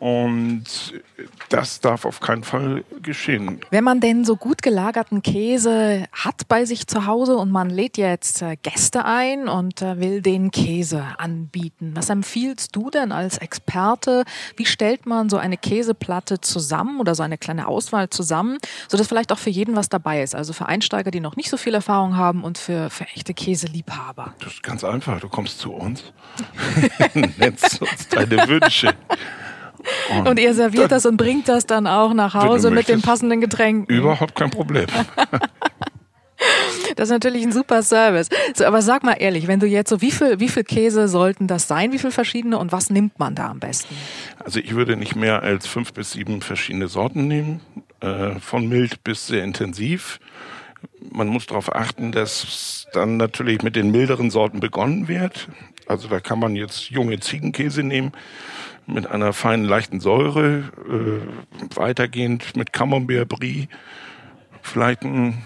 Und 0.00 0.64
das 1.50 1.80
darf 1.80 2.06
auf 2.06 2.20
keinen 2.20 2.42
Fall 2.42 2.84
geschehen. 3.02 3.60
Wenn 3.68 3.84
man 3.84 4.00
denn 4.00 4.24
so 4.24 4.34
gut 4.34 4.62
gelagerten 4.62 5.20
Käse 5.20 6.06
hat 6.10 6.48
bei 6.48 6.64
sich 6.64 6.86
zu 6.86 7.06
Hause 7.06 7.36
und 7.36 7.50
man 7.50 7.68
lädt 7.68 7.98
jetzt 7.98 8.40
äh, 8.40 8.56
Gäste 8.56 9.04
ein 9.04 9.46
und 9.46 9.82
äh, 9.82 10.00
will 10.00 10.22
den 10.22 10.50
Käse 10.52 11.04
anbieten, 11.18 11.92
was 11.94 12.08
empfiehlst 12.08 12.74
du 12.74 12.88
denn 12.88 13.12
als 13.12 13.36
Experte? 13.36 14.24
Wie 14.56 14.64
stellt 14.64 15.04
man 15.04 15.28
so 15.28 15.36
eine 15.36 15.58
Käseplatte 15.58 16.40
zusammen 16.40 16.98
oder 16.98 17.14
so 17.14 17.22
eine 17.22 17.36
kleine 17.36 17.68
Auswahl 17.68 18.08
zusammen, 18.08 18.56
sodass 18.88 19.06
vielleicht 19.06 19.32
auch 19.32 19.38
für 19.38 19.50
jeden 19.50 19.76
was 19.76 19.90
dabei 19.90 20.22
ist? 20.22 20.34
Also 20.34 20.54
für 20.54 20.64
Einsteiger, 20.64 21.10
die 21.10 21.20
noch 21.20 21.36
nicht 21.36 21.50
so 21.50 21.58
viel 21.58 21.74
Erfahrung 21.74 22.16
haben 22.16 22.42
und 22.42 22.56
für, 22.56 22.88
für 22.88 23.04
echte 23.14 23.34
Käseliebhaber. 23.34 24.32
Das 24.38 24.54
ist 24.54 24.62
ganz 24.62 24.82
einfach. 24.82 25.20
Du 25.20 25.28
kommst 25.28 25.58
zu 25.58 25.74
uns, 25.74 26.04
nennst 27.36 27.82
uns 27.82 28.08
deine 28.08 28.48
Wünsche. 28.48 28.94
Und 30.24 30.38
ihr 30.38 30.54
serviert 30.54 30.92
das 30.92 31.06
und 31.06 31.16
bringt 31.16 31.48
das 31.48 31.66
dann 31.66 31.86
auch 31.86 32.12
nach 32.14 32.34
Hause 32.34 32.70
mit 32.70 32.88
den 32.88 33.02
passenden 33.02 33.40
Getränken. 33.40 33.94
Überhaupt 33.94 34.34
kein 34.34 34.50
Problem. 34.50 34.86
Das 36.96 37.08
ist 37.08 37.12
natürlich 37.12 37.42
ein 37.44 37.52
super 37.52 37.82
Service. 37.82 38.28
So, 38.54 38.64
aber 38.64 38.82
sag 38.82 39.04
mal 39.04 39.14
ehrlich, 39.14 39.46
wenn 39.46 39.60
du 39.60 39.66
jetzt 39.66 39.90
so, 39.90 40.00
wie 40.00 40.10
viel, 40.10 40.40
wie 40.40 40.48
viel 40.48 40.64
Käse 40.64 41.08
sollten 41.08 41.46
das 41.46 41.68
sein? 41.68 41.92
Wie 41.92 41.98
viel 41.98 42.10
verschiedene 42.10 42.58
und 42.58 42.72
was 42.72 42.90
nimmt 42.90 43.18
man 43.18 43.34
da 43.34 43.48
am 43.50 43.60
besten? 43.60 43.94
Also 44.38 44.60
ich 44.60 44.74
würde 44.74 44.96
nicht 44.96 45.16
mehr 45.16 45.42
als 45.42 45.66
fünf 45.66 45.92
bis 45.92 46.12
sieben 46.12 46.40
verschiedene 46.40 46.88
Sorten 46.88 47.28
nehmen, 47.28 47.60
äh, 48.00 48.38
von 48.40 48.68
mild 48.68 49.04
bis 49.04 49.26
sehr 49.26 49.44
intensiv. 49.44 50.18
Man 51.10 51.28
muss 51.28 51.46
darauf 51.46 51.74
achten, 51.74 52.12
dass 52.12 52.86
dann 52.92 53.16
natürlich 53.16 53.62
mit 53.62 53.76
den 53.76 53.90
milderen 53.90 54.30
Sorten 54.30 54.60
begonnen 54.60 55.08
wird. 55.08 55.48
Also 55.86 56.08
da 56.08 56.20
kann 56.20 56.38
man 56.38 56.56
jetzt 56.56 56.90
junge 56.90 57.20
Ziegenkäse 57.20 57.82
nehmen 57.82 58.12
mit 58.92 59.06
einer 59.06 59.32
feinen, 59.32 59.64
leichten 59.64 60.00
Säure, 60.00 60.70
äh, 60.88 61.76
weitergehend 61.76 62.56
mit 62.56 62.72
Camembert 62.72 63.28
Brie, 63.28 63.68
vielleicht 64.62 65.02
einen 65.02 65.44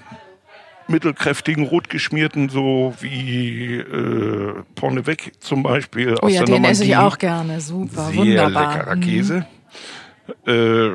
mittelkräftigen, 0.86 1.64
rotgeschmierten, 1.64 2.48
so 2.48 2.94
wie 3.00 3.76
äh, 3.76 4.54
Pornevec 4.74 5.32
zum 5.40 5.62
Beispiel. 5.62 6.14
Oh 6.20 6.26
aus 6.26 6.32
ja, 6.32 6.42
den 6.42 6.52
Normandie. 6.52 6.70
esse 6.70 6.84
ich 6.84 6.96
auch 6.96 7.18
gerne, 7.18 7.60
super, 7.60 8.06
Sehr 8.06 8.16
wunderbar. 8.16 8.76
leckerer 8.76 8.96
Käse. 8.96 9.46
Mhm. 10.46 10.52
Äh, 10.52 10.90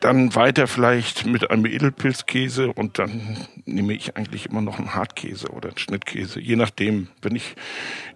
dann 0.00 0.34
weiter 0.34 0.66
vielleicht 0.66 1.26
mit 1.26 1.50
einem 1.50 1.66
Edelpilzkäse 1.66 2.72
und 2.72 2.98
dann 2.98 3.38
nehme 3.64 3.94
ich 3.94 4.16
eigentlich 4.16 4.46
immer 4.46 4.60
noch 4.60 4.78
einen 4.78 4.94
Hartkäse 4.94 5.48
oder 5.48 5.70
einen 5.70 5.78
Schnittkäse. 5.78 6.38
Je 6.38 6.56
nachdem, 6.56 7.08
wenn 7.22 7.34
ich 7.34 7.56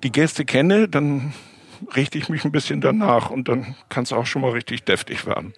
die 0.02 0.12
Gäste 0.12 0.44
kenne, 0.44 0.88
dann 0.88 1.32
richte 1.94 2.18
ich 2.18 2.28
mich 2.28 2.44
ein 2.44 2.52
bisschen 2.52 2.80
danach 2.80 3.30
und 3.30 3.48
dann 3.48 3.74
kann 3.88 4.04
es 4.04 4.12
auch 4.12 4.26
schon 4.26 4.42
mal 4.42 4.50
richtig 4.50 4.84
deftig 4.84 5.26
werden. 5.26 5.54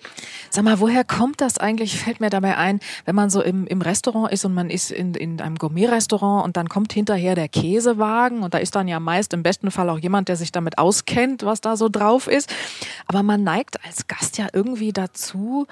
Sag 0.50 0.64
mal, 0.64 0.80
woher 0.80 1.04
kommt 1.04 1.40
das 1.40 1.58
eigentlich? 1.58 1.98
Fällt 1.98 2.20
mir 2.20 2.30
dabei 2.30 2.56
ein, 2.56 2.80
wenn 3.04 3.14
man 3.14 3.30
so 3.30 3.42
im, 3.42 3.66
im 3.66 3.82
Restaurant 3.82 4.32
ist 4.32 4.44
und 4.44 4.54
man 4.54 4.70
ist 4.70 4.90
in, 4.90 5.14
in 5.14 5.40
einem 5.40 5.56
Gourmet-Restaurant 5.56 6.44
und 6.44 6.56
dann 6.56 6.68
kommt 6.68 6.92
hinterher 6.92 7.34
der 7.34 7.48
Käsewagen 7.48 8.42
und 8.42 8.54
da 8.54 8.58
ist 8.58 8.74
dann 8.74 8.88
ja 8.88 9.00
meist 9.00 9.32
im 9.32 9.42
besten 9.42 9.70
Fall 9.70 9.88
auch 9.90 9.98
jemand, 9.98 10.28
der 10.28 10.36
sich 10.36 10.52
damit 10.52 10.78
auskennt, 10.78 11.44
was 11.44 11.60
da 11.60 11.76
so 11.76 11.88
drauf 11.88 12.26
ist. 12.28 12.52
Aber 13.06 13.22
man 13.22 13.42
neigt 13.42 13.84
als 13.84 14.06
Gast 14.06 14.38
ja 14.38 14.48
irgendwie 14.52 14.92
dazu, 14.92 15.66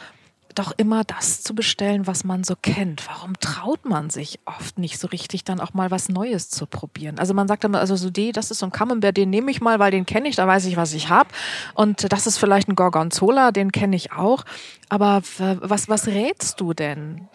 doch 0.61 0.73
immer 0.77 1.05
das 1.05 1.43
zu 1.43 1.55
bestellen, 1.55 2.07
was 2.07 2.23
man 2.23 2.45
so 2.45 2.55
kennt. 2.61 3.09
Warum 3.09 3.33
traut 3.41 3.87
man 3.87 4.11
sich 4.11 4.41
oft 4.45 4.79
nicht 4.79 4.99
so 4.99 5.09
richtig, 5.09 5.43
dann 5.43 5.59
auch 5.59 5.73
mal 5.73 5.91
was 5.91 6.11
Neues 6.11 6.51
zu 6.51 6.67
probieren? 6.67 7.19
Also 7.19 7.33
man 7.33 7.49
sagt 7.49 7.65
immer, 7.65 7.81
also 7.81 7.97
so 7.97 8.11
die, 8.11 8.33
das 8.33 8.51
ist 8.51 8.59
so 8.59 8.67
ein 8.67 8.73
Camembert, 8.73 9.17
den 9.17 9.31
nehme 9.31 9.51
ich 9.51 9.63
mal, 9.63 9.79
weil 9.79 9.91
den 9.91 10.05
kenne 10.05 10.29
ich, 10.29 10.37
da 10.37 10.47
weiß 10.47 10.67
ich, 10.67 10.77
was 10.77 10.93
ich 10.93 11.09
habe. 11.09 11.31
Und 11.75 12.13
das 12.13 12.27
ist 12.27 12.37
vielleicht 12.37 12.69
ein 12.69 12.77
Gorgonzola, 12.77 13.53
den 13.53 13.73
kenne 13.73 13.97
ich 13.97 14.13
auch. 14.13 14.45
Aber 14.91 15.23
was, 15.39 15.89
was 15.89 16.07
rätst 16.07 16.61
du 16.61 16.75
denn? 16.75 17.29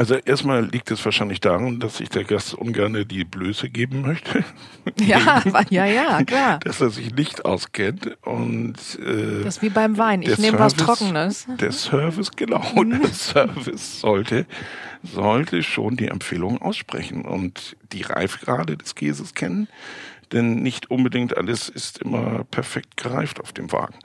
Also 0.00 0.14
erstmal 0.14 0.64
liegt 0.64 0.90
es 0.90 1.04
wahrscheinlich 1.04 1.40
daran, 1.40 1.78
dass 1.78 2.00
ich 2.00 2.08
der 2.08 2.24
Gast 2.24 2.54
ungern 2.54 3.06
die 3.06 3.24
Blöße 3.24 3.68
geben 3.68 4.00
möchte. 4.00 4.44
Ja, 4.98 5.42
ja, 5.68 5.84
ja, 5.84 6.24
klar. 6.24 6.58
dass 6.60 6.80
er 6.80 6.88
sich 6.88 7.14
nicht 7.14 7.44
auskennt 7.44 8.16
und 8.22 8.76
äh, 8.98 9.44
das 9.44 9.56
ist 9.56 9.62
wie 9.62 9.68
beim 9.68 9.98
Wein. 9.98 10.22
Ich 10.22 10.38
nehme 10.38 10.58
was 10.58 10.74
Trockenes. 10.74 11.46
Der 11.60 11.70
Service, 11.70 12.30
genau, 12.30 12.64
der 12.82 13.08
Service 13.08 14.00
sollte 14.00 14.46
sollte 15.02 15.62
schon 15.62 15.98
die 15.98 16.08
Empfehlung 16.08 16.62
aussprechen 16.62 17.26
und 17.26 17.76
die 17.92 18.02
Reifgrade 18.02 18.78
des 18.78 18.94
Käses 18.94 19.34
kennen, 19.34 19.68
denn 20.32 20.62
nicht 20.62 20.90
unbedingt 20.90 21.36
alles 21.36 21.68
ist 21.68 21.98
immer 21.98 22.44
perfekt 22.44 22.96
gereift 22.96 23.38
auf 23.38 23.52
dem 23.52 23.70
Wagen. 23.70 23.98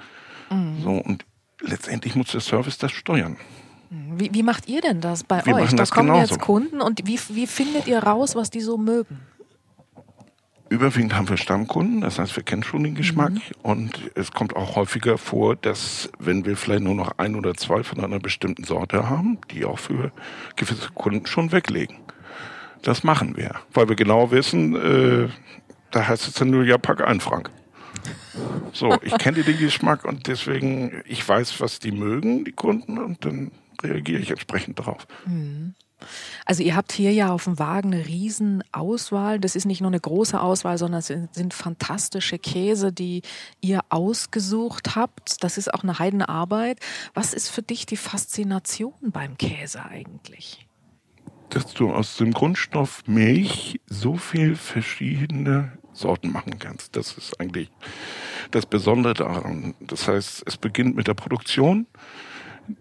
Mhm. 0.50 0.82
So 0.84 0.92
und 0.92 1.26
letztendlich 1.62 2.16
muss 2.16 2.32
der 2.32 2.42
Service 2.42 2.78
das 2.78 2.92
steuern. 2.92 3.38
Wie, 4.18 4.34
wie 4.34 4.44
macht 4.44 4.68
ihr 4.68 4.82
denn 4.82 5.02
das 5.02 5.24
bei 5.24 5.46
wir 5.46 5.56
euch? 5.56 5.74
Da 5.74 5.86
kommen 5.86 6.10
genauso. 6.10 6.34
jetzt 6.34 6.42
Kunden 6.42 6.82
und 6.82 7.08
wie, 7.08 7.20
wie 7.30 7.48
findet 7.48 7.88
ihr 7.88 8.00
raus, 8.00 8.36
was 8.36 8.50
die 8.50 8.62
so 8.62 8.78
mögen? 8.78 9.20
Überwiegend 10.68 11.16
haben 11.16 11.30
wir 11.30 11.38
Stammkunden, 11.38 12.02
das 12.02 12.18
heißt, 12.18 12.36
wir 12.36 12.44
kennen 12.44 12.64
schon 12.64 12.84
den 12.84 12.96
Geschmack 12.96 13.34
mhm. 13.34 13.40
und 13.62 14.12
es 14.16 14.32
kommt 14.32 14.56
auch 14.56 14.76
häufiger 14.76 15.20
vor, 15.20 15.56
dass 15.56 16.10
wenn 16.18 16.44
wir 16.44 16.58
vielleicht 16.58 16.82
nur 16.82 16.96
noch 16.96 17.12
ein 17.18 17.36
oder 17.36 17.54
zwei 17.54 17.84
von 17.84 18.04
einer 18.04 18.20
bestimmten 18.20 18.64
Sorte 18.64 19.08
haben, 19.08 19.38
die 19.52 19.64
auch 19.64 19.78
für 19.78 20.12
gewisse 20.56 20.90
Kunden 20.90 21.28
schon 21.28 21.52
weglegen. 21.52 21.98
Das 22.82 23.04
machen 23.04 23.38
wir, 23.38 23.56
weil 23.74 23.90
wir 23.90 23.96
genau 23.96 24.32
wissen, 24.32 24.76
äh, 24.76 25.30
da 25.92 26.08
heißt 26.08 26.28
es 26.28 26.34
dann 26.34 26.50
nur, 26.50 26.64
ja, 26.64 26.80
pack 26.80 27.02
ein, 27.08 27.20
Frank. 27.20 27.52
So, 28.74 28.98
ich 29.04 29.18
kenne 29.18 29.44
den 29.44 29.58
Geschmack 29.58 30.04
und 30.04 30.28
deswegen, 30.28 31.04
ich 31.06 31.28
weiß, 31.28 31.62
was 31.62 31.80
die 31.80 31.92
mögen, 31.92 32.44
die 32.44 32.52
Kunden, 32.52 32.98
und 32.98 33.24
dann 33.24 33.52
reagiere 33.84 34.22
ich 34.22 34.32
entsprechend 34.32 34.80
darauf. 34.80 35.08
Mhm. 35.26 35.76
Also 36.46 36.62
ihr 36.62 36.76
habt 36.76 36.92
hier 36.92 37.14
ja 37.14 37.32
auf 37.32 37.46
dem 37.46 37.58
Wagen 37.58 37.94
eine 37.94 38.06
Riesenauswahl. 38.06 39.40
Das 39.40 39.56
ist 39.56 39.66
nicht 39.66 39.82
nur 39.82 39.90
eine 39.90 40.00
große 40.00 40.40
Auswahl, 40.40 40.78
sondern 40.78 41.00
es 41.00 41.08
sind 41.08 41.54
fantastische 41.54 42.38
Käse, 42.38 42.92
die 42.92 43.22
ihr 43.62 43.80
ausgesucht 43.90 44.96
habt. 44.96 45.44
Das 45.44 45.58
ist 45.58 45.74
auch 45.74 45.84
eine 45.84 45.98
Heidenarbeit. 45.98 46.80
Was 47.14 47.34
ist 47.34 47.50
für 47.50 47.62
dich 47.62 47.86
die 47.86 47.98
Faszination 47.98 48.94
beim 49.02 49.38
Käse 49.38 49.86
eigentlich? 49.86 50.68
Dass 51.50 51.74
du 51.74 51.92
aus 51.92 52.18
dem 52.18 52.34
Grundstoff 52.34 53.04
Milch 53.08 53.80
so 53.88 54.16
viel 54.16 54.56
verschiedene 54.56 55.78
Sorten 55.94 56.32
machen 56.32 56.60
kannst. 56.60 56.96
Das 56.96 57.18
ist 57.18 57.40
eigentlich 57.40 57.72
das 58.52 58.66
Besondere 58.66 59.14
daran. 59.14 59.76
Das 59.80 60.08
heißt, 60.08 60.44
es 60.46 60.58
beginnt 60.58 60.96
mit 60.96 61.08
der 61.08 61.14
Produktion. 61.14 61.88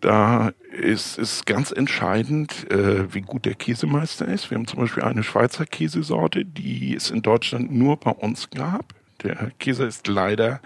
Da 0.00 0.53
ist 0.73 1.19
es 1.19 1.45
ganz 1.45 1.71
entscheidend, 1.71 2.71
äh, 2.71 3.12
wie 3.12 3.21
gut 3.21 3.45
der 3.45 3.55
Käsemeister 3.55 4.26
ist. 4.26 4.50
Wir 4.50 4.57
haben 4.57 4.67
zum 4.67 4.81
Beispiel 4.81 5.03
eine 5.03 5.23
Schweizer 5.23 5.67
Käsesorte, 5.67 6.45
die 6.45 6.95
es 6.95 7.11
in 7.11 7.23
Deutschland 7.23 7.73
nur 7.73 7.99
bei 7.99 8.11
uns 8.11 8.50
gab. 8.50 8.95
Der 9.23 9.50
Käse 9.59 9.85
ist 9.85 10.09
leider 10.09 10.61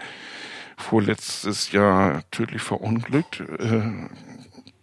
vorletztes 0.77 1.71
Jahr 1.71 2.23
tödlich 2.31 2.61
verunglückt. 2.61 3.41
Äh, 3.41 3.81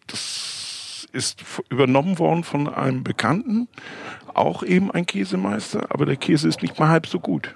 das 0.07 1.09
ist 1.13 1.43
übernommen 1.71 2.19
worden 2.19 2.45
von 2.45 2.73
einem 2.73 3.03
Bekannten, 3.03 3.69
auch 4.35 4.63
eben 4.63 4.91
ein 4.91 5.07
Käsemeister, 5.07 5.87
aber 5.91 6.05
der 6.05 6.17
Käse 6.17 6.47
ist 6.47 6.63
nicht 6.63 6.79
mal 6.79 6.89
halb 6.89 7.07
so 7.07 7.19
gut. 7.19 7.55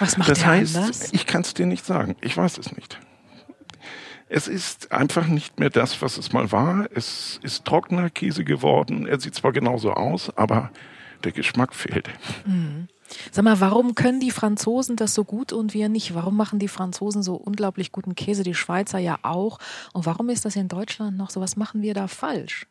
Was 0.00 0.16
macht 0.16 0.30
das 0.30 0.44
heißt, 0.44 0.76
anders? 0.76 1.12
ich 1.12 1.26
kann 1.26 1.42
es 1.42 1.54
dir 1.54 1.66
nicht 1.66 1.86
sagen. 1.86 2.16
Ich 2.20 2.36
weiß 2.36 2.58
es 2.58 2.74
nicht. 2.74 2.98
Es 4.28 4.48
ist 4.48 4.90
einfach 4.90 5.26
nicht 5.28 5.60
mehr 5.60 5.70
das, 5.70 6.02
was 6.02 6.18
es 6.18 6.32
mal 6.32 6.50
war. 6.50 6.88
Es 6.92 7.38
ist 7.42 7.64
trockener 7.64 8.10
Käse 8.10 8.44
geworden. 8.44 9.06
Er 9.06 9.20
sieht 9.20 9.34
zwar 9.36 9.52
genauso 9.52 9.92
aus, 9.92 10.36
aber 10.36 10.70
der 11.22 11.32
Geschmack 11.32 11.74
fehlt. 11.74 12.08
Mhm. 12.44 12.88
Sag 13.30 13.44
mal, 13.44 13.60
warum 13.60 13.94
können 13.94 14.18
die 14.18 14.32
Franzosen 14.32 14.96
das 14.96 15.14
so 15.14 15.24
gut 15.24 15.52
und 15.52 15.74
wir 15.74 15.88
nicht? 15.88 16.14
Warum 16.14 16.36
machen 16.36 16.58
die 16.58 16.66
Franzosen 16.66 17.22
so 17.22 17.34
unglaublich 17.34 17.92
guten 17.92 18.16
Käse, 18.16 18.42
die 18.42 18.54
Schweizer 18.54 18.98
ja 18.98 19.18
auch? 19.22 19.58
Und 19.92 20.06
warum 20.06 20.28
ist 20.28 20.44
das 20.44 20.56
in 20.56 20.66
Deutschland 20.66 21.16
noch 21.16 21.30
so? 21.30 21.40
Was 21.40 21.56
machen 21.56 21.82
wir 21.82 21.94
da 21.94 22.08
falsch? 22.08 22.66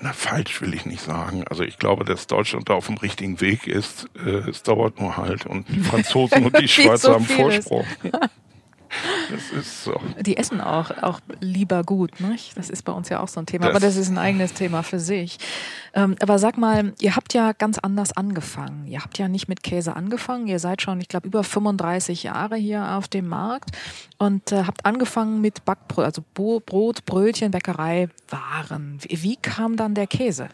Na, 0.00 0.12
falsch 0.12 0.60
will 0.60 0.74
ich 0.74 0.86
nicht 0.86 1.02
sagen. 1.02 1.44
Also 1.48 1.62
ich 1.62 1.78
glaube, 1.78 2.04
dass 2.04 2.26
Deutschland 2.26 2.68
da 2.68 2.74
auf 2.74 2.86
dem 2.86 2.98
richtigen 2.98 3.40
Weg 3.40 3.66
ist. 3.66 4.08
Äh, 4.24 4.48
es 4.50 4.62
dauert 4.62 5.00
nur 5.00 5.16
halt 5.16 5.46
und 5.46 5.68
die 5.68 5.80
Franzosen 5.80 6.44
und 6.44 6.58
die 6.58 6.68
Schweizer 6.68 7.08
so 7.08 7.14
haben 7.14 7.24
Vorsprung. 7.24 7.84
Das 9.30 9.50
ist 9.50 9.84
so. 9.84 10.00
Die 10.20 10.36
essen 10.36 10.60
auch, 10.60 10.90
auch 11.02 11.20
lieber 11.40 11.82
gut. 11.82 12.20
Nicht? 12.20 12.56
Das 12.56 12.70
ist 12.70 12.82
bei 12.82 12.92
uns 12.92 13.08
ja 13.08 13.20
auch 13.20 13.28
so 13.28 13.40
ein 13.40 13.46
Thema. 13.46 13.66
Das 13.66 13.74
aber 13.74 13.80
das 13.80 13.96
ist 13.96 14.08
ein 14.08 14.18
eigenes 14.18 14.54
Thema 14.54 14.82
für 14.82 15.00
sich. 15.00 15.38
Ähm, 15.94 16.16
aber 16.20 16.38
sag 16.38 16.58
mal, 16.58 16.92
ihr 17.00 17.16
habt 17.16 17.34
ja 17.34 17.52
ganz 17.52 17.78
anders 17.78 18.16
angefangen. 18.16 18.86
Ihr 18.86 19.00
habt 19.00 19.18
ja 19.18 19.28
nicht 19.28 19.48
mit 19.48 19.62
Käse 19.62 19.96
angefangen. 19.96 20.46
Ihr 20.46 20.58
seid 20.58 20.82
schon, 20.82 21.00
ich 21.00 21.08
glaube, 21.08 21.26
über 21.26 21.44
35 21.44 22.24
Jahre 22.24 22.56
hier 22.56 22.96
auf 22.96 23.08
dem 23.08 23.28
Markt 23.28 23.70
und 24.18 24.52
äh, 24.52 24.64
habt 24.64 24.84
angefangen 24.84 25.40
mit 25.40 25.64
Backbrot, 25.64 26.04
also 26.04 26.22
Brot, 26.34 27.04
Brötchen, 27.04 27.50
Bäckerei, 27.50 28.08
Waren. 28.28 28.98
Wie, 29.02 29.22
wie 29.22 29.36
kam 29.36 29.76
dann 29.76 29.94
der 29.94 30.06
Käse? 30.06 30.48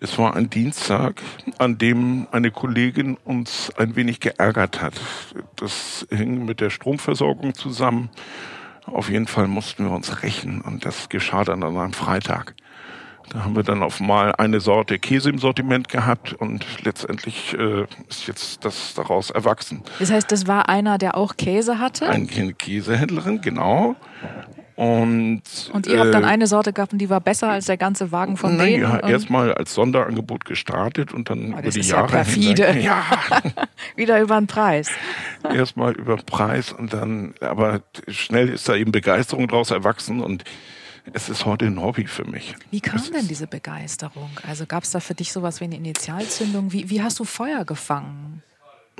Es 0.00 0.18
war 0.18 0.34
ein 0.36 0.50
Dienstag, 0.50 1.22
an 1.58 1.78
dem 1.78 2.26
eine 2.30 2.50
Kollegin 2.50 3.16
uns 3.24 3.72
ein 3.76 3.96
wenig 3.96 4.20
geärgert 4.20 4.82
hat. 4.82 4.94
Das 5.56 6.06
hing 6.10 6.44
mit 6.44 6.60
der 6.60 6.70
Stromversorgung 6.70 7.54
zusammen. 7.54 8.10
Auf 8.86 9.08
jeden 9.08 9.26
Fall 9.26 9.48
mussten 9.48 9.84
wir 9.84 9.92
uns 9.92 10.22
rächen 10.22 10.60
und 10.60 10.84
das 10.84 11.08
geschah 11.08 11.44
dann 11.44 11.62
an 11.62 11.76
einem 11.76 11.92
Freitag. 11.92 12.54
Da 13.30 13.44
haben 13.44 13.56
wir 13.56 13.62
dann 13.62 13.82
auf 13.82 14.00
mal 14.00 14.34
eine 14.36 14.60
Sorte 14.60 14.98
Käse 14.98 15.30
im 15.30 15.38
Sortiment 15.38 15.88
gehabt 15.88 16.34
und 16.34 16.84
letztendlich 16.84 17.54
äh, 17.58 17.86
ist 18.08 18.26
jetzt 18.26 18.64
das 18.64 18.92
daraus 18.94 19.30
erwachsen. 19.30 19.82
Das 19.98 20.10
heißt, 20.10 20.30
das 20.30 20.46
war 20.46 20.68
einer, 20.68 20.98
der 20.98 21.16
auch 21.16 21.36
Käse 21.36 21.78
hatte? 21.78 22.08
Eine 22.08 22.52
Käsehändlerin, 22.52 23.40
genau. 23.40 23.96
Und, 24.76 25.42
und 25.72 25.86
ihr 25.86 25.94
äh, 25.94 25.98
habt 25.98 26.14
dann 26.14 26.24
äh, 26.24 26.26
eine 26.26 26.48
Sorte 26.48 26.72
gehabt 26.72 26.92
und 26.92 26.98
die 26.98 27.08
war 27.08 27.20
besser 27.20 27.48
als 27.48 27.66
der 27.66 27.76
ganze 27.76 28.10
Wagen 28.10 28.36
von 28.36 28.56
naja, 28.56 28.70
denen? 28.70 28.82
Ja, 28.82 29.08
erstmal 29.08 29.54
als 29.54 29.74
Sonderangebot 29.74 30.44
gestartet 30.44 31.12
und 31.12 31.30
dann 31.30 31.54
oh, 31.54 31.58
über 31.58 31.70
die 31.70 31.80
Jahre. 31.80 32.02
Ja 32.02 32.06
perfide. 32.08 32.66
Hinweg, 32.66 32.84
ja. 32.84 33.04
Wieder 33.94 34.20
über 34.20 34.36
den 34.36 34.48
Preis. 34.48 34.90
erstmal 35.44 35.92
über 35.92 36.16
den 36.16 36.26
Preis 36.26 36.72
und 36.72 36.92
dann, 36.92 37.34
aber 37.40 37.82
schnell 38.08 38.48
ist 38.48 38.68
da 38.68 38.74
eben 38.74 38.90
Begeisterung 38.90 39.46
draus 39.46 39.70
erwachsen 39.70 40.20
und 40.20 40.42
es 41.12 41.28
ist 41.28 41.44
heute 41.44 41.66
ein 41.66 41.80
Hobby 41.80 42.06
für 42.06 42.24
mich. 42.24 42.54
Wie 42.70 42.80
kam 42.80 42.96
es 42.96 43.10
denn 43.10 43.28
diese 43.28 43.46
Begeisterung? 43.46 44.30
Also 44.48 44.66
gab 44.66 44.84
es 44.84 44.90
da 44.90 45.00
für 45.00 45.14
dich 45.14 45.32
sowas 45.32 45.60
wie 45.60 45.64
eine 45.64 45.76
Initialzündung? 45.76 46.72
Wie, 46.72 46.88
wie 46.90 47.02
hast 47.02 47.18
du 47.18 47.24
Feuer 47.24 47.64
gefangen? 47.64 48.42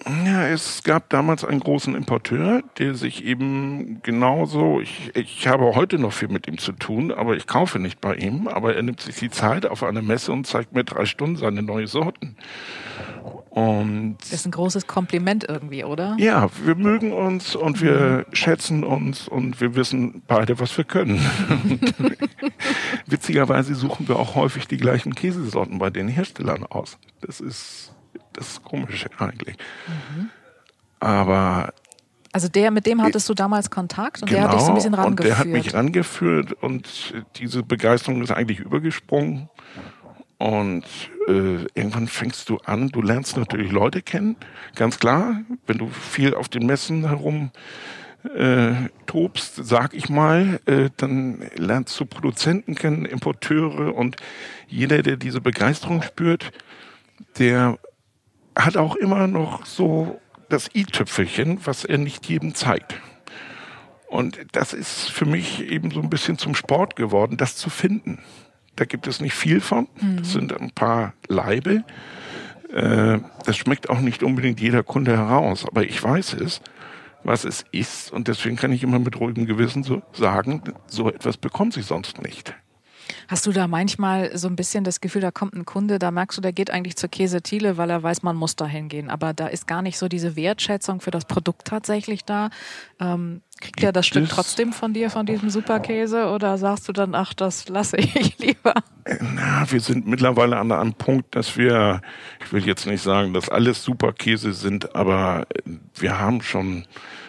Ja, 0.06 0.48
es 0.48 0.82
gab 0.82 1.08
damals 1.08 1.44
einen 1.44 1.60
großen 1.60 1.94
Importeur, 1.94 2.62
der 2.78 2.94
sich 2.94 3.24
eben 3.24 4.02
genauso, 4.02 4.80
ich, 4.80 5.12
ich 5.14 5.46
habe 5.46 5.74
heute 5.74 5.98
noch 5.98 6.12
viel 6.12 6.28
mit 6.28 6.48
ihm 6.48 6.58
zu 6.58 6.72
tun, 6.72 7.12
aber 7.12 7.36
ich 7.36 7.46
kaufe 7.46 7.78
nicht 7.78 8.00
bei 8.00 8.14
ihm, 8.16 8.48
aber 8.48 8.74
er 8.74 8.82
nimmt 8.82 9.00
sich 9.00 9.16
die 9.16 9.30
Zeit 9.30 9.66
auf 9.66 9.82
einer 9.82 10.02
Messe 10.02 10.32
und 10.32 10.46
zeigt 10.46 10.74
mir 10.74 10.84
drei 10.84 11.06
Stunden 11.06 11.36
seine 11.36 11.62
neuen 11.62 11.86
Sorten. 11.86 12.36
Und 13.50 14.16
das 14.20 14.32
ist 14.32 14.46
ein 14.46 14.50
großes 14.50 14.88
Kompliment 14.88 15.46
irgendwie, 15.48 15.84
oder? 15.84 16.16
Ja, 16.18 16.50
wir 16.64 16.74
mögen 16.74 17.12
uns 17.12 17.54
und 17.54 17.80
wir 17.80 18.26
mhm. 18.28 18.34
schätzen 18.34 18.82
uns 18.82 19.28
und 19.28 19.60
wir 19.60 19.76
wissen 19.76 20.22
beide, 20.26 20.58
was 20.58 20.76
wir 20.76 20.84
können. 20.84 21.24
witzigerweise 23.06 23.76
suchen 23.76 24.08
wir 24.08 24.16
auch 24.18 24.34
häufig 24.34 24.66
die 24.66 24.76
gleichen 24.76 25.14
Käsesorten 25.14 25.78
bei 25.78 25.90
den 25.90 26.08
Herstellern 26.08 26.66
aus. 26.66 26.98
Das 27.20 27.40
ist 27.40 27.93
das 28.32 28.48
ist 28.52 28.64
komisch 28.64 29.06
eigentlich. 29.18 29.56
Mhm. 29.86 30.30
Aber 31.00 31.72
also 32.34 32.48
der, 32.48 32.72
mit 32.72 32.84
dem 32.84 33.00
hattest 33.00 33.28
du 33.28 33.34
damals 33.34 33.70
Kontakt 33.70 34.22
und 34.22 34.28
genau, 34.28 34.40
der 34.40 34.48
hat 34.48 34.54
dich 34.56 34.62
so 34.62 34.70
ein 34.70 34.74
bisschen 34.74 34.94
rangeführt. 34.94 35.20
Und 35.20 35.24
der 35.24 35.38
hat 35.38 35.46
mich 35.46 35.72
rangeführt 35.72 36.52
und 36.54 37.14
diese 37.36 37.62
Begeisterung 37.62 38.22
ist 38.22 38.32
eigentlich 38.32 38.58
übergesprungen. 38.58 39.48
Und 40.38 40.84
äh, 41.28 41.62
irgendwann 41.74 42.08
fängst 42.08 42.48
du 42.48 42.58
an, 42.64 42.88
du 42.88 43.02
lernst 43.02 43.36
natürlich 43.36 43.70
Leute 43.70 44.02
kennen, 44.02 44.34
ganz 44.74 44.98
klar. 44.98 45.42
Wenn 45.68 45.78
du 45.78 45.88
viel 45.88 46.34
auf 46.34 46.48
den 46.48 46.66
Messen 46.66 47.06
herum 47.06 47.52
äh, 48.24 48.88
tobst, 49.06 49.54
sag 49.64 49.94
ich 49.94 50.08
mal, 50.08 50.58
äh, 50.66 50.90
dann 50.96 51.48
lernst 51.54 51.98
du 52.00 52.04
Produzenten 52.04 52.74
kennen, 52.74 53.04
Importeure 53.04 53.94
und 53.94 54.16
jeder, 54.66 55.04
der 55.04 55.16
diese 55.16 55.40
Begeisterung 55.40 56.02
spürt, 56.02 56.50
der 57.38 57.78
hat 58.56 58.76
auch 58.76 58.96
immer 58.96 59.26
noch 59.26 59.66
so 59.66 60.20
das 60.48 60.70
i-Tüpfelchen, 60.74 61.60
was 61.64 61.84
er 61.84 61.98
nicht 61.98 62.26
jedem 62.26 62.54
zeigt. 62.54 62.94
Und 64.08 64.38
das 64.52 64.72
ist 64.72 65.10
für 65.10 65.26
mich 65.26 65.68
eben 65.68 65.90
so 65.90 66.00
ein 66.00 66.10
bisschen 66.10 66.38
zum 66.38 66.54
Sport 66.54 66.94
geworden, 66.94 67.36
das 67.36 67.56
zu 67.56 67.70
finden. 67.70 68.20
Da 68.76 68.84
gibt 68.84 69.06
es 69.06 69.20
nicht 69.20 69.34
viel 69.34 69.60
von. 69.60 69.88
Mhm. 70.00 70.18
Das 70.18 70.32
sind 70.32 70.60
ein 70.60 70.70
paar 70.70 71.14
Leibe. 71.28 71.84
Äh, 72.72 73.18
das 73.44 73.56
schmeckt 73.56 73.90
auch 73.90 74.00
nicht 74.00 74.22
unbedingt 74.22 74.60
jeder 74.60 74.82
Kunde 74.82 75.16
heraus. 75.16 75.66
Aber 75.66 75.82
ich 75.82 76.00
weiß 76.00 76.34
es, 76.34 76.60
was 77.24 77.44
es 77.44 77.64
ist. 77.72 78.12
Und 78.12 78.28
deswegen 78.28 78.56
kann 78.56 78.72
ich 78.72 78.82
immer 78.82 78.98
mit 78.98 79.18
ruhigem 79.18 79.46
Gewissen 79.46 79.82
so 79.82 80.02
sagen, 80.12 80.62
so 80.86 81.08
etwas 81.08 81.36
bekommt 81.36 81.72
sie 81.74 81.82
sonst 81.82 82.22
nicht. 82.22 82.54
Hast 83.28 83.46
du 83.46 83.52
da 83.52 83.66
manchmal 83.66 84.36
so 84.36 84.48
ein 84.48 84.56
bisschen 84.56 84.84
das 84.84 85.00
Gefühl, 85.00 85.22
da 85.22 85.30
kommt 85.30 85.54
ein 85.54 85.64
Kunde, 85.64 85.98
da 85.98 86.10
merkst 86.10 86.38
du, 86.38 86.42
der 86.42 86.52
geht 86.52 86.70
eigentlich 86.70 86.96
zur 86.96 87.08
Käse 87.08 87.42
Thiele, 87.42 87.76
weil 87.76 87.90
er 87.90 88.02
weiß, 88.02 88.22
man 88.22 88.36
muss 88.36 88.56
da 88.56 88.66
hingehen. 88.66 89.10
Aber 89.10 89.32
da 89.32 89.46
ist 89.46 89.66
gar 89.66 89.82
nicht 89.82 89.98
so 89.98 90.08
diese 90.08 90.36
Wertschätzung 90.36 91.00
für 91.00 91.10
das 91.10 91.24
Produkt 91.24 91.66
tatsächlich 91.66 92.24
da. 92.24 92.50
Ähm, 93.00 93.42
kriegt 93.60 93.82
er 93.82 93.92
das 93.92 94.06
Stück 94.06 94.28
trotzdem 94.28 94.72
von 94.72 94.92
dir, 94.92 95.10
von 95.10 95.26
diesem 95.26 95.50
Superkäse? 95.50 96.28
Oder 96.28 96.58
sagst 96.58 96.88
du 96.88 96.92
dann, 96.92 97.14
ach, 97.14 97.34
das 97.34 97.68
lasse 97.68 97.96
ich 97.96 98.38
lieber? 98.38 98.74
Na, 99.20 99.70
wir 99.70 99.80
sind 99.80 100.06
mittlerweile 100.06 100.56
an 100.56 100.72
einem 100.72 100.94
Punkt, 100.94 101.34
dass 101.34 101.56
wir, 101.56 102.00
ich 102.44 102.52
will 102.52 102.66
jetzt 102.66 102.86
nicht 102.86 103.02
sagen, 103.02 103.32
dass 103.32 103.48
alles 103.48 103.82
Superkäse 103.82 104.52
sind, 104.52 104.94
aber 104.94 105.46
wir 105.94 106.18
haben 106.18 106.42
schon, 106.42 106.86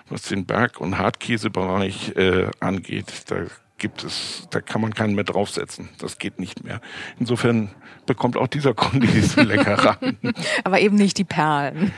was 0.09 0.23
den 0.23 0.45
Berg- 0.45 0.79
und 0.79 0.97
Hartkäsebereich 0.97 2.15
äh, 2.15 2.49
angeht, 2.59 3.23
da 3.27 3.45
gibt 3.77 4.03
es, 4.03 4.47
da 4.51 4.61
kann 4.61 4.81
man 4.81 4.93
keinen 4.93 5.15
mehr 5.15 5.25
draufsetzen. 5.25 5.89
Das 5.99 6.17
geht 6.17 6.39
nicht 6.39 6.63
mehr. 6.63 6.79
Insofern 7.19 7.71
bekommt 8.05 8.37
auch 8.37 8.47
dieser 8.47 8.73
Kunde 8.75 9.07
diese 9.07 9.41
Leckereien. 9.41 10.17
Aber 10.63 10.79
eben 10.79 10.95
nicht 10.95 11.17
die 11.17 11.23
Perlen. 11.23 11.91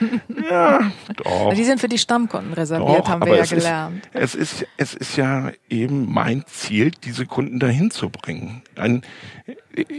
Ja, 0.49 0.91
doch. 1.15 1.53
Die 1.53 1.63
sind 1.63 1.79
für 1.79 1.87
die 1.87 1.97
Stammkunden 1.97 2.53
reserviert, 2.53 2.99
doch, 2.99 3.09
haben 3.09 3.25
wir 3.25 3.35
ja 3.35 3.45
gelernt. 3.45 4.05
Ist, 4.13 4.35
es, 4.35 4.35
ist, 4.35 4.67
es 4.77 4.93
ist 4.95 5.17
ja 5.17 5.51
eben 5.69 6.11
mein 6.11 6.45
Ziel, 6.47 6.91
diese 7.03 7.25
Kunden 7.25 7.59
dahin 7.59 7.91
zu 7.91 8.09
bringen. 8.09 8.63
Ein, 8.75 9.03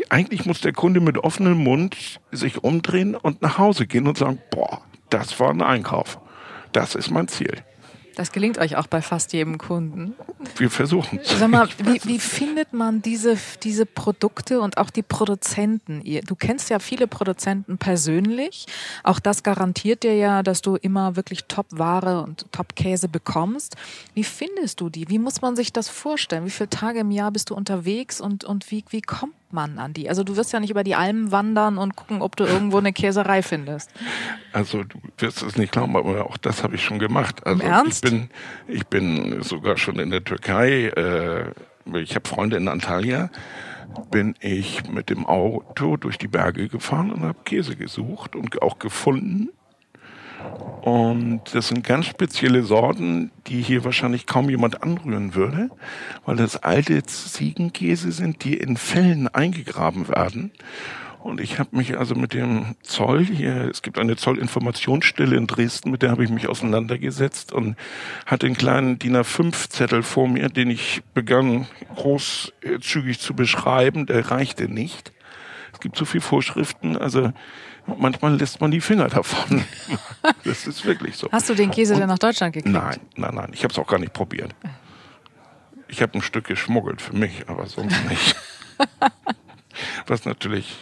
eigentlich 0.09 0.47
muss 0.47 0.61
der 0.61 0.73
Kunde 0.73 1.01
mit 1.01 1.19
offenem 1.19 1.59
Mund 1.59 2.21
sich 2.33 2.65
umdrehen 2.65 3.15
und 3.15 3.43
nach 3.43 3.59
Hause 3.59 3.87
gehen 3.87 4.09
und 4.09 4.19
sagen, 4.19 4.41
boah, 4.51 4.83
das 5.11 5.39
war 5.39 5.51
ein 5.51 5.63
Einkauf. 5.63 6.19
Das 6.73 6.95
ist 6.95 7.11
mein 7.11 7.29
Ziel. 7.29 7.63
Das 8.19 8.33
gelingt 8.33 8.59
euch 8.59 8.75
auch 8.75 8.89
bei 8.89 9.01
fast 9.01 9.33
jedem 9.33 9.59
Kunden. 9.59 10.17
Wir 10.57 10.71
versuchen 10.71 11.21
es. 11.23 11.39
Sag 11.39 11.49
mal, 11.49 11.69
wie, 11.79 12.01
wie, 12.03 12.19
findet 12.19 12.73
man 12.73 13.01
diese, 13.01 13.39
diese 13.63 13.87
Produkte 13.87 14.61
und 14.61 14.77
auch 14.77 14.91
die 14.91 15.05
Produzenten? 15.05 16.03
Du 16.27 16.35
kennst 16.35 16.69
ja 16.69 16.81
viele 16.81 17.07
Produzenten 17.07 17.79
persönlich. 17.79 18.67
Auch 19.05 19.21
das 19.21 19.45
garantiert 19.45 20.03
dir 20.03 20.17
ja, 20.17 20.43
dass 20.43 20.63
du 20.63 20.75
immer 20.75 21.15
wirklich 21.15 21.45
Top-Ware 21.45 22.25
und 22.25 22.51
Top-Käse 22.51 23.09
bekommst. 23.09 23.77
Wie 24.15 24.25
findest 24.25 24.81
du 24.81 24.91
die? 24.91 25.09
Wie 25.09 25.21
muss 25.21 25.41
man 25.41 25.55
sich 25.55 25.73
das 25.73 25.89
vorstellen? 25.89 26.45
Wie 26.45 26.51
viele 26.51 26.71
Tage 26.71 26.99
im 26.99 27.13
Jahr 27.13 27.31
bist 27.31 27.51
du 27.51 27.55
unterwegs 27.55 28.21
und, 28.21 28.43
und 28.43 28.69
wie, 28.73 28.85
wie 28.91 29.01
kommt 29.01 29.35
man 29.53 29.79
an 29.79 29.93
die? 29.93 30.09
Also 30.09 30.25
du 30.25 30.37
wirst 30.37 30.53
ja 30.53 30.61
nicht 30.61 30.71
über 30.71 30.85
die 30.85 30.95
Almen 30.95 31.33
wandern 31.33 31.79
und 31.79 31.97
gucken, 31.97 32.23
ob 32.23 32.37
du 32.37 32.45
irgendwo 32.45 32.79
eine 32.79 32.93
Käserei 32.93 33.43
findest. 33.43 33.91
Also 34.53 34.85
du 34.85 34.99
wirst 35.19 35.43
es 35.43 35.57
nicht 35.57 35.73
glauben, 35.73 35.97
aber 35.97 36.27
auch 36.27 36.37
das 36.37 36.63
habe 36.63 36.77
ich 36.77 36.85
schon 36.85 36.99
gemacht. 36.99 37.47
Also 37.47 37.63
Im 37.63 37.69
Ernst? 37.69 38.05
ich 38.05 38.11
bin, 38.11 38.31
ich 38.67 38.87
bin 38.87 39.43
sogar 39.43 39.77
schon 39.77 39.99
in 39.99 40.11
der 40.11 40.25
Türkei. 40.25 40.89
Äh, 40.89 41.53
ich 41.99 42.15
habe 42.15 42.29
Freunde 42.29 42.57
in 42.57 42.69
Antalya. 42.69 43.31
Bin 44.11 44.35
ich 44.41 44.89
mit 44.89 45.09
dem 45.09 45.25
Auto 45.27 45.97
durch 45.97 46.19
die 46.19 46.29
Berge 46.29 46.69
gefahren 46.69 47.11
und 47.11 47.23
habe 47.23 47.39
Käse 47.45 47.75
gesucht 47.75 48.37
und 48.37 48.61
auch 48.61 48.79
gefunden. 48.79 49.49
Und 50.83 51.43
das 51.53 51.69
sind 51.69 51.85
ganz 51.85 52.07
spezielle 52.07 52.63
Sorten, 52.63 53.31
die 53.47 53.61
hier 53.61 53.85
wahrscheinlich 53.85 54.27
kaum 54.27 54.49
jemand 54.49 54.83
anrühren 54.83 55.35
würde, 55.35 55.71
weil 56.25 56.37
das 56.37 56.63
alte 56.63 57.03
Ziegenkäse 57.03 58.13
sind, 58.13 58.45
die 58.45 58.55
in 58.55 58.77
Fällen 58.77 59.29
eingegraben 59.29 60.09
werden. 60.09 60.53
Und 61.21 61.41
ich 61.41 61.59
habe 61.59 61.77
mich 61.77 61.99
also 61.99 62.15
mit 62.15 62.33
dem 62.33 62.77
Zoll 62.83 63.25
hier, 63.25 63.69
es 63.69 63.83
gibt 63.83 63.99
eine 63.99 64.17
Zollinformationsstelle 64.17 65.37
in 65.37 65.47
Dresden, 65.47 65.91
mit 65.91 66.03
der 66.03 66.11
habe 66.11 66.25
ich 66.25 66.31
mich 66.31 66.49
auseinandergesetzt 66.49 67.53
und 67.53 67.77
hatte 68.25 68.47
einen 68.47 68.57
kleinen 68.57 68.99
DIN 68.99 69.17
A5-Zettel 69.17 70.03
vor 70.03 70.29
mir, 70.29 70.49
den 70.49 70.71
ich 70.71 71.03
begann 71.15 71.67
großzügig 71.97 73.19
zu 73.19 73.35
beschreiben. 73.35 74.07
Der 74.07 74.31
reichte 74.31 74.69
nicht. 74.69 75.13
Es 75.73 75.81
gibt 75.81 75.97
so 75.97 76.05
viele 76.05 76.23
Vorschriften, 76.23 76.97
also 76.97 77.33
manchmal 77.97 78.37
lässt 78.37 78.61
man 78.61 78.71
die 78.71 78.81
Finger 78.81 79.09
davon. 79.09 79.65
Das 80.45 80.67
ist 80.67 80.85
wirklich 80.85 81.17
so. 81.17 81.29
Hast 81.31 81.49
du 81.49 81.55
den 81.55 81.71
Käse 81.71 81.95
Und, 81.95 82.01
denn 82.01 82.09
nach 82.09 82.19
Deutschland 82.19 82.53
gekriegt? 82.53 82.73
Nein, 82.73 82.99
nein, 83.17 83.35
nein. 83.35 83.51
Ich 83.53 83.63
habe 83.65 83.73
es 83.73 83.79
auch 83.79 83.87
gar 83.87 83.99
nicht 83.99 84.13
probiert. 84.13 84.55
Ich 85.87 86.03
habe 86.03 86.19
ein 86.19 86.23
Stück 86.23 86.47
geschmuggelt 86.47 87.01
für 87.01 87.15
mich, 87.15 87.49
aber 87.49 87.67
sonst 87.67 87.97
nicht. 88.09 88.37
Was 90.07 90.25
natürlich 90.25 90.77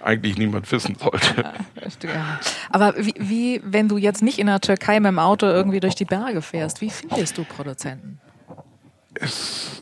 eigentlich 0.00 0.38
niemand 0.38 0.70
wissen 0.70 0.96
sollte. 0.96 1.52
Aber 2.70 2.94
wie, 2.96 3.14
wie, 3.18 3.60
wenn 3.64 3.88
du 3.88 3.98
jetzt 3.98 4.22
nicht 4.22 4.38
in 4.38 4.46
der 4.46 4.60
Türkei 4.60 5.00
mit 5.00 5.08
dem 5.08 5.18
Auto 5.18 5.46
irgendwie 5.46 5.80
durch 5.80 5.94
die 5.94 6.04
Berge 6.04 6.42
fährst, 6.42 6.80
wie 6.80 6.90
findest 6.90 7.38
du 7.38 7.44
Produzenten? 7.44 8.20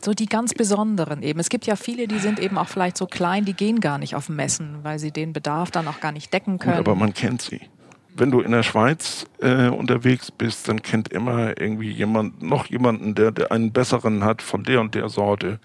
So 0.01 0.13
die 0.13 0.25
ganz 0.25 0.53
besonderen 0.53 1.23
eben. 1.23 1.39
Es 1.39 1.49
gibt 1.49 1.65
ja 1.65 1.75
viele, 1.75 2.07
die 2.07 2.19
sind 2.19 2.39
eben 2.39 2.57
auch 2.57 2.67
vielleicht 2.67 2.97
so 2.97 3.05
klein, 3.05 3.45
die 3.45 3.53
gehen 3.53 3.79
gar 3.79 3.97
nicht 3.97 4.15
auf 4.15 4.29
Messen, 4.29 4.79
weil 4.83 4.99
sie 4.99 5.11
den 5.11 5.33
Bedarf 5.33 5.71
dann 5.71 5.87
auch 5.87 5.99
gar 5.99 6.11
nicht 6.11 6.33
decken 6.33 6.59
können. 6.59 6.77
Gut, 6.77 6.87
aber 6.87 6.95
man 6.95 7.13
kennt 7.13 7.41
sie. 7.41 7.61
Wenn 8.15 8.31
du 8.31 8.41
in 8.41 8.51
der 8.51 8.63
Schweiz 8.63 9.25
äh, 9.39 9.67
unterwegs 9.67 10.31
bist, 10.31 10.67
dann 10.67 10.81
kennt 10.81 11.09
immer 11.09 11.59
irgendwie 11.59 11.89
jemand 11.89 12.41
noch 12.41 12.65
jemanden, 12.65 13.15
der, 13.15 13.31
der 13.31 13.51
einen 13.51 13.71
besseren 13.71 14.23
hat 14.23 14.41
von 14.41 14.63
der 14.63 14.81
und 14.81 14.95
der 14.95 15.09
Sorte 15.09 15.59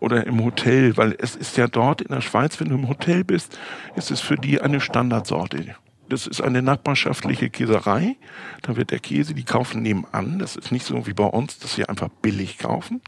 oder 0.00 0.26
im 0.26 0.42
Hotel, 0.44 0.96
weil 0.96 1.16
es 1.18 1.36
ist 1.36 1.56
ja 1.56 1.66
dort 1.66 2.00
in 2.00 2.08
der 2.08 2.20
Schweiz, 2.20 2.60
wenn 2.60 2.68
du 2.68 2.76
im 2.76 2.88
Hotel 2.88 3.24
bist, 3.24 3.58
ist 3.96 4.10
es 4.10 4.20
für 4.20 4.36
die 4.36 4.60
eine 4.60 4.80
Standardsorte. 4.80 5.74
Das 6.08 6.26
ist 6.26 6.40
eine 6.40 6.62
nachbarschaftliche 6.62 7.50
Käserei. 7.50 8.16
Da 8.62 8.76
wird 8.76 8.90
der 8.90 8.98
Käse, 8.98 9.34
die 9.34 9.44
kaufen 9.44 9.82
nebenan. 9.82 10.38
Das 10.38 10.56
ist 10.56 10.72
nicht 10.72 10.86
so 10.86 11.06
wie 11.06 11.12
bei 11.12 11.24
uns, 11.24 11.58
dass 11.58 11.74
sie 11.74 11.88
einfach 11.88 12.08
billig 12.08 12.58
kaufen, 12.58 13.02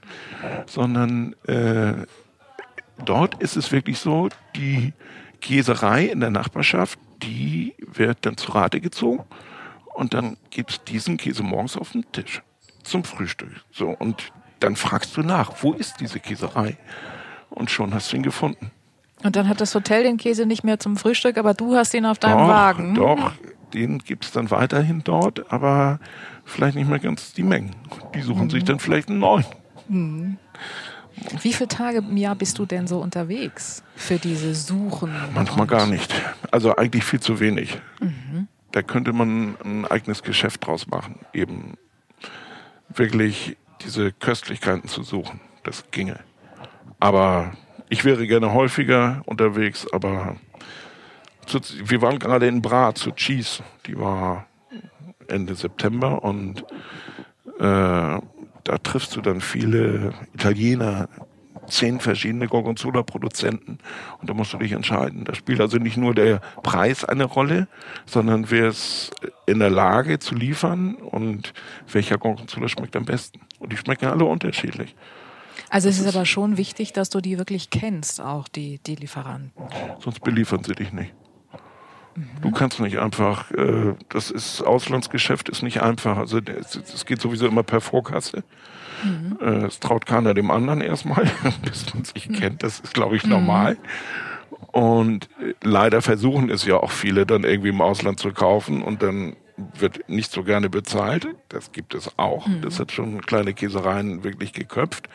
sondern 0.66 1.34
äh, 1.46 2.06
dort 3.04 3.40
ist 3.42 3.56
es 3.56 3.72
wirklich 3.72 3.98
so, 3.98 4.28
die 4.56 4.92
Käserei 5.40 6.04
in 6.04 6.20
der 6.20 6.30
Nachbarschaft, 6.30 6.98
die 7.22 7.74
wird 7.80 8.18
dann 8.26 8.36
zu 8.36 8.52
Rate 8.52 8.80
gezogen 8.80 9.24
und 9.94 10.14
dann 10.14 10.36
gibt 10.50 10.70
es 10.70 10.84
diesen 10.84 11.16
Käse 11.16 11.42
morgens 11.42 11.76
auf 11.76 11.92
den 11.92 12.10
Tisch 12.12 12.42
zum 12.82 13.04
Frühstück. 13.04 13.52
So 13.70 13.88
und 13.90 14.32
dann 14.60 14.76
fragst 14.76 15.16
du 15.16 15.22
nach, 15.22 15.62
wo 15.62 15.72
ist 15.72 16.00
diese 16.00 16.20
Käserei? 16.20 16.76
Und 17.48 17.70
schon 17.70 17.92
hast 17.94 18.12
du 18.12 18.16
ihn 18.16 18.22
gefunden. 18.22 18.70
Und 19.22 19.36
dann 19.36 19.48
hat 19.48 19.60
das 19.60 19.74
Hotel 19.74 20.02
den 20.02 20.16
Käse 20.16 20.46
nicht 20.46 20.64
mehr 20.64 20.78
zum 20.78 20.96
Frühstück, 20.96 21.36
aber 21.36 21.54
du 21.54 21.74
hast 21.74 21.92
ihn 21.94 22.06
auf 22.06 22.18
deinem 22.18 22.38
doch, 22.38 22.48
Wagen. 22.48 22.94
Doch, 22.94 23.32
den 23.74 23.98
gibt 23.98 24.24
es 24.24 24.32
dann 24.32 24.50
weiterhin 24.50 25.02
dort, 25.04 25.52
aber 25.52 26.00
vielleicht 26.44 26.76
nicht 26.76 26.88
mehr 26.88 26.98
ganz 26.98 27.32
die 27.32 27.42
Mengen. 27.42 27.76
Die 28.14 28.22
suchen 28.22 28.44
mhm. 28.44 28.50
sich 28.50 28.64
dann 28.64 28.78
vielleicht 28.78 29.08
einen 29.08 29.18
neuen. 29.18 29.44
Mhm. 29.88 30.38
Wie 31.42 31.52
viele 31.52 31.68
Tage 31.68 31.98
im 31.98 32.16
Jahr 32.16 32.34
bist 32.34 32.58
du 32.58 32.64
denn 32.64 32.86
so 32.86 32.98
unterwegs 32.98 33.82
für 33.94 34.16
diese 34.16 34.54
Suchen? 34.54 35.12
Manchmal 35.34 35.66
gar 35.66 35.86
nicht. 35.86 36.14
Also 36.50 36.76
eigentlich 36.76 37.04
viel 37.04 37.20
zu 37.20 37.40
wenig. 37.40 37.78
Mhm. 38.00 38.48
Da 38.72 38.82
könnte 38.82 39.12
man 39.12 39.56
ein 39.64 39.84
eigenes 39.84 40.22
Geschäft 40.22 40.66
draus 40.66 40.86
machen. 40.86 41.18
Eben 41.32 41.74
wirklich 42.88 43.56
diese 43.84 44.12
Köstlichkeiten 44.12 44.88
zu 44.88 45.02
suchen. 45.02 45.40
Das 45.62 45.90
ginge. 45.90 46.20
Aber 47.00 47.52
ich 47.90 48.04
wäre 48.04 48.26
gerne 48.26 48.54
häufiger 48.54 49.22
unterwegs, 49.26 49.86
aber 49.92 50.36
zu, 51.44 51.60
wir 51.84 52.00
waren 52.00 52.18
gerade 52.18 52.46
in 52.46 52.62
Bra 52.62 52.94
zu 52.94 53.10
Cheese. 53.10 53.62
Die 53.86 53.98
war 53.98 54.46
Ende 55.26 55.54
September 55.56 56.22
und 56.22 56.62
äh, 57.58 57.62
da 58.64 58.78
triffst 58.82 59.16
du 59.16 59.20
dann 59.20 59.40
viele 59.40 60.14
Italiener, 60.32 61.08
zehn 61.66 61.98
verschiedene 61.98 62.46
Gorgonzola-Produzenten 62.46 63.78
und 64.20 64.30
da 64.30 64.34
musst 64.34 64.52
du 64.52 64.58
dich 64.58 64.72
entscheiden. 64.72 65.24
Da 65.24 65.34
spielt 65.34 65.60
also 65.60 65.78
nicht 65.78 65.96
nur 65.96 66.14
der 66.14 66.40
Preis 66.62 67.04
eine 67.04 67.24
Rolle, 67.24 67.66
sondern 68.06 68.50
wer 68.50 68.68
ist 68.68 69.10
in 69.46 69.58
der 69.58 69.70
Lage 69.70 70.20
zu 70.20 70.36
liefern 70.36 70.94
und 70.94 71.52
welcher 71.90 72.18
Gorgonzola 72.18 72.68
schmeckt 72.68 72.94
am 72.94 73.04
besten. 73.04 73.40
Und 73.58 73.72
die 73.72 73.76
schmecken 73.76 74.06
alle 74.06 74.24
unterschiedlich. 74.24 74.94
Also 75.68 75.88
es 75.88 75.98
ist, 75.98 76.06
aber 76.06 76.24
schon 76.26 76.56
wichtig, 76.56 76.92
dass 76.92 77.10
du 77.10 77.20
die 77.20 77.38
wirklich 77.38 77.70
kennst, 77.70 78.20
auch 78.20 78.48
die, 78.48 78.78
die 78.78 78.96
Lieferanten. 78.96 79.52
Sonst 80.00 80.20
beliefern 80.20 80.64
sie 80.64 80.74
dich 80.74 80.92
nicht. 80.92 81.12
Du 82.42 82.50
kannst 82.50 82.80
nicht 82.80 82.98
einfach, 82.98 83.50
äh, 83.52 83.94
das 84.08 84.30
ist 84.30 84.62
Auslandsgeschäft 84.62 85.48
ist 85.48 85.62
nicht 85.62 85.80
einfach. 85.80 86.16
Also 86.16 86.38
es 86.38 87.06
geht 87.06 87.20
sowieso 87.20 87.46
immer 87.46 87.62
per 87.62 87.80
Vorkasse. 87.80 88.42
Mhm. 89.04 89.38
Äh, 89.40 89.66
es 89.66 89.80
traut 89.80 90.06
keiner 90.06 90.34
dem 90.34 90.50
anderen 90.50 90.80
erstmal, 90.80 91.30
bis 91.62 91.94
man 91.94 92.04
sich 92.04 92.30
kennt. 92.32 92.62
Das 92.62 92.80
ist, 92.80 92.94
glaube 92.94 93.16
ich, 93.16 93.24
normal. 93.24 93.74
Mhm. 93.74 93.78
Und 94.72 95.28
äh, 95.40 95.54
leider 95.62 96.02
versuchen 96.02 96.50
es 96.50 96.64
ja 96.64 96.76
auch 96.78 96.90
viele 96.90 97.26
dann 97.26 97.44
irgendwie 97.44 97.70
im 97.70 97.80
Ausland 97.80 98.20
zu 98.20 98.32
kaufen 98.32 98.82
und 98.82 99.02
dann 99.02 99.36
wird 99.78 100.08
nicht 100.08 100.32
so 100.32 100.42
gerne 100.42 100.70
bezahlt. 100.70 101.28
Das 101.48 101.72
gibt 101.72 101.94
es 101.94 102.18
auch. 102.18 102.46
Mhm. 102.46 102.62
Das 102.62 102.78
hat 102.78 102.92
schon 102.92 103.20
kleine 103.22 103.54
Käsereien 103.54 104.24
wirklich 104.24 104.52
geköpft. 104.52 105.08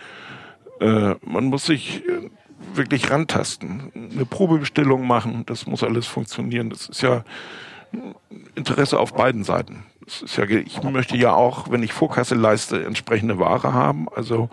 Äh, 0.79 1.15
man 1.25 1.45
muss 1.45 1.65
sich 1.65 2.03
äh, 2.07 2.29
wirklich 2.73 3.09
rantasten, 3.09 3.91
eine 4.13 4.25
Probebestellung 4.25 5.07
machen, 5.07 5.43
das 5.45 5.65
muss 5.65 5.83
alles 5.83 6.07
funktionieren. 6.07 6.69
Das 6.69 6.87
ist 6.87 7.01
ja 7.01 7.23
Interesse 8.55 8.99
auf 8.99 9.13
beiden 9.13 9.43
Seiten. 9.43 9.85
Das 10.03 10.21
ist 10.21 10.37
ja, 10.37 10.45
ich 10.45 10.81
möchte 10.83 11.17
ja 11.17 11.33
auch, 11.33 11.71
wenn 11.71 11.83
ich 11.83 11.93
Vorkasse 11.93 12.35
leiste, 12.35 12.83
entsprechende 12.85 13.39
Ware 13.39 13.73
haben. 13.73 14.07
Also 14.15 14.49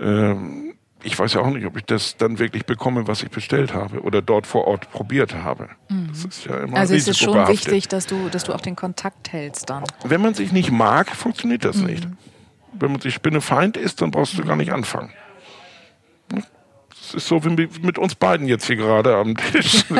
ähm, 0.00 0.65
ich 1.06 1.16
weiß 1.16 1.34
ja 1.34 1.40
auch 1.40 1.50
nicht, 1.50 1.64
ob 1.66 1.76
ich 1.76 1.84
das 1.84 2.16
dann 2.16 2.40
wirklich 2.40 2.66
bekomme, 2.66 3.06
was 3.06 3.22
ich 3.22 3.30
bestellt 3.30 3.72
habe 3.72 4.00
oder 4.00 4.20
dort 4.22 4.46
vor 4.46 4.66
Ort 4.66 4.90
probiert 4.90 5.34
habe. 5.34 5.68
Mhm. 5.88 6.08
Das 6.08 6.24
ist 6.24 6.44
ja 6.46 6.58
immer 6.58 6.76
also 6.76 6.94
es 6.94 7.06
ist 7.06 7.18
schon 7.18 7.46
wichtig, 7.48 7.86
dass 7.86 8.06
du, 8.06 8.28
dass 8.28 8.42
du 8.44 8.52
auch 8.52 8.60
den 8.60 8.74
Kontakt 8.74 9.32
hältst 9.32 9.70
dann. 9.70 9.84
Wenn 10.04 10.20
man 10.20 10.34
sich 10.34 10.50
nicht 10.50 10.72
mag, 10.72 11.08
funktioniert 11.14 11.64
das 11.64 11.76
mhm. 11.76 11.86
nicht. 11.86 12.08
Wenn 12.72 12.90
man 12.90 13.00
sich 13.00 13.14
Spinnefeind 13.14 13.76
ist, 13.76 14.02
dann 14.02 14.10
brauchst 14.10 14.36
du 14.36 14.44
gar 14.44 14.56
nicht 14.56 14.72
anfangen. 14.72 15.12
Es 17.00 17.14
ist 17.14 17.28
so 17.28 17.44
wie 17.44 17.50
mit 17.50 17.98
uns 17.98 18.16
beiden 18.16 18.48
jetzt 18.48 18.66
hier 18.66 18.74
gerade 18.76 19.14
am 19.14 19.36
Tisch. 19.36 19.84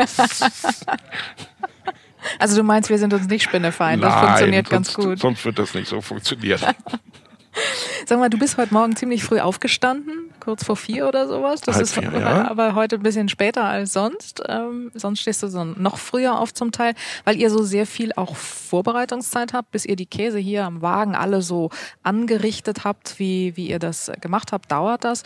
also 2.40 2.57
du 2.57 2.64
meinst, 2.64 2.90
wir 2.90 2.99
sind 2.99 3.14
uns 3.14 3.29
nicht 3.29 3.45
Spinnefeind, 3.45 4.03
das 4.03 4.12
funktioniert 4.12 4.66
sonst, 4.69 4.97
ganz 4.97 5.07
gut. 5.07 5.21
Sonst 5.21 5.45
wird 5.45 5.61
das 5.61 5.73
nicht 5.75 5.87
so 5.87 6.01
funktionieren. 6.01 6.61
Sag 8.07 8.19
mal, 8.19 8.29
du 8.29 8.38
bist 8.38 8.59
heute 8.59 8.75
Morgen 8.75 8.97
ziemlich 8.97 9.23
früh 9.23 9.38
aufgestanden 9.38 10.33
kurz 10.47 10.65
vor 10.65 10.77
vier 10.77 11.09
oder 11.09 11.27
sowas. 11.27 11.61
Das 11.61 11.75
Halb 11.75 11.85
ist 11.85 11.95
vier, 11.95 12.13
ja. 12.21 12.49
aber 12.49 12.77
heute 12.77 12.95
ein 12.95 13.03
bisschen 13.03 13.29
später 13.29 13.65
als 13.65 13.93
sonst. 13.93 14.41
Ähm, 14.47 14.93
sonst 14.95 15.19
stehst 15.19 15.43
du 15.43 15.49
so 15.49 15.65
noch 15.65 15.99
früher 15.99 16.39
auf 16.39 16.55
zum 16.55 16.71
Teil, 16.71 16.95
weil 17.25 17.37
ihr 17.37 17.51
so 17.51 17.65
sehr 17.65 17.85
viel 17.85 18.13
auch 18.15 18.37
Vorbereitungszeit 18.37 19.53
habt, 19.53 19.73
bis 19.73 19.85
ihr 19.85 19.97
die 19.97 20.07
Käse 20.07 20.39
hier 20.39 20.65
am 20.65 20.83
Wagen 20.83 21.17
alle 21.17 21.43
so 21.43 21.71
angerichtet 22.05 22.85
habt, 22.85 23.19
wie, 23.19 23.57
wie 23.57 23.69
ihr 23.69 23.81
das 23.81 24.13
gemacht 24.21 24.53
habt, 24.53 24.71
dauert 24.71 25.03
das. 25.03 25.25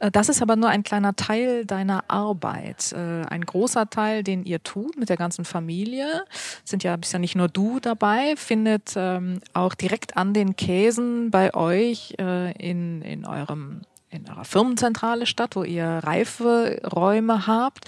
Äh, 0.00 0.10
das 0.10 0.28
ist 0.28 0.42
aber 0.42 0.56
nur 0.56 0.68
ein 0.68 0.82
kleiner 0.82 1.14
Teil 1.14 1.64
deiner 1.64 2.02
Arbeit. 2.08 2.92
Äh, 2.92 3.22
ein 3.28 3.42
großer 3.42 3.88
Teil, 3.88 4.24
den 4.24 4.44
ihr 4.44 4.64
tut 4.64 4.98
mit 4.98 5.10
der 5.10 5.16
ganzen 5.16 5.44
Familie, 5.44 6.24
sind 6.64 6.82
ja, 6.82 6.96
bist 6.96 7.12
ja 7.12 7.20
nicht 7.20 7.36
nur 7.36 7.46
du 7.46 7.78
dabei, 7.78 8.34
findet 8.36 8.94
ähm, 8.96 9.38
auch 9.54 9.76
direkt 9.76 10.16
an 10.16 10.34
den 10.34 10.56
Käsen 10.56 11.30
bei 11.30 11.54
euch 11.54 12.16
äh, 12.18 12.50
in, 12.58 13.02
in 13.02 13.24
eurem 13.24 13.82
in 14.16 14.28
eurer 14.28 14.44
Firmenzentrale 14.44 15.26
statt, 15.26 15.56
wo 15.56 15.62
ihr 15.62 15.86
Reiferäume 15.86 17.46
habt. 17.46 17.84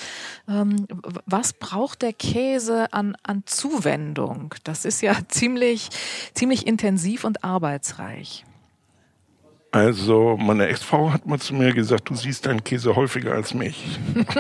Ähm, 0.49 0.87
was 1.27 1.53
braucht 1.53 2.03
der 2.03 2.13
Käse 2.13 2.93
an, 2.93 3.17
an 3.23 3.43
Zuwendung? 3.47 4.55
Das 4.65 4.85
ist 4.85 5.01
ja 5.01 5.17
ziemlich, 5.29 5.89
ziemlich 6.35 6.67
intensiv 6.67 7.25
und 7.25 7.45
arbeitsreich. 7.45 8.45
Also 9.71 10.39
meine 10.39 10.67
Ex-Frau 10.67 11.13
hat 11.13 11.27
mal 11.27 11.39
zu 11.39 11.55
mir 11.55 11.75
gesagt, 11.75 12.09
du 12.09 12.15
siehst 12.15 12.47
deinen 12.47 12.65
Käse 12.65 12.97
häufiger 12.97 13.33
als 13.33 13.53
mich. 13.53 13.99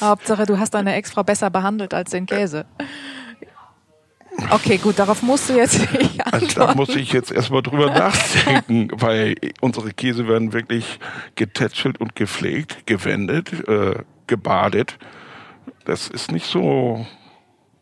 Hauptsache, 0.00 0.46
du 0.46 0.58
hast 0.58 0.74
deine 0.74 0.94
Ex-Frau 0.94 1.24
besser 1.24 1.50
behandelt 1.50 1.92
als 1.92 2.12
den 2.12 2.26
Käse. 2.26 2.66
Okay, 4.50 4.78
gut, 4.78 4.98
darauf 4.98 5.22
musst 5.22 5.48
du 5.48 5.54
jetzt 5.54 5.92
nicht 5.92 6.26
Also 6.26 6.46
da 6.54 6.74
muss 6.74 6.90
ich 6.90 7.12
jetzt 7.12 7.30
erstmal 7.30 7.62
drüber 7.62 7.86
nachdenken, 7.86 8.88
weil 9.00 9.36
unsere 9.60 9.92
Käse 9.92 10.26
werden 10.28 10.52
wirklich 10.52 10.98
getätschelt 11.34 12.00
und 12.00 12.16
gepflegt, 12.16 12.86
gewendet, 12.86 13.68
äh, 13.68 13.96
gebadet. 14.26 14.98
Das 15.84 16.08
ist 16.08 16.32
nicht 16.32 16.46
so 16.46 17.06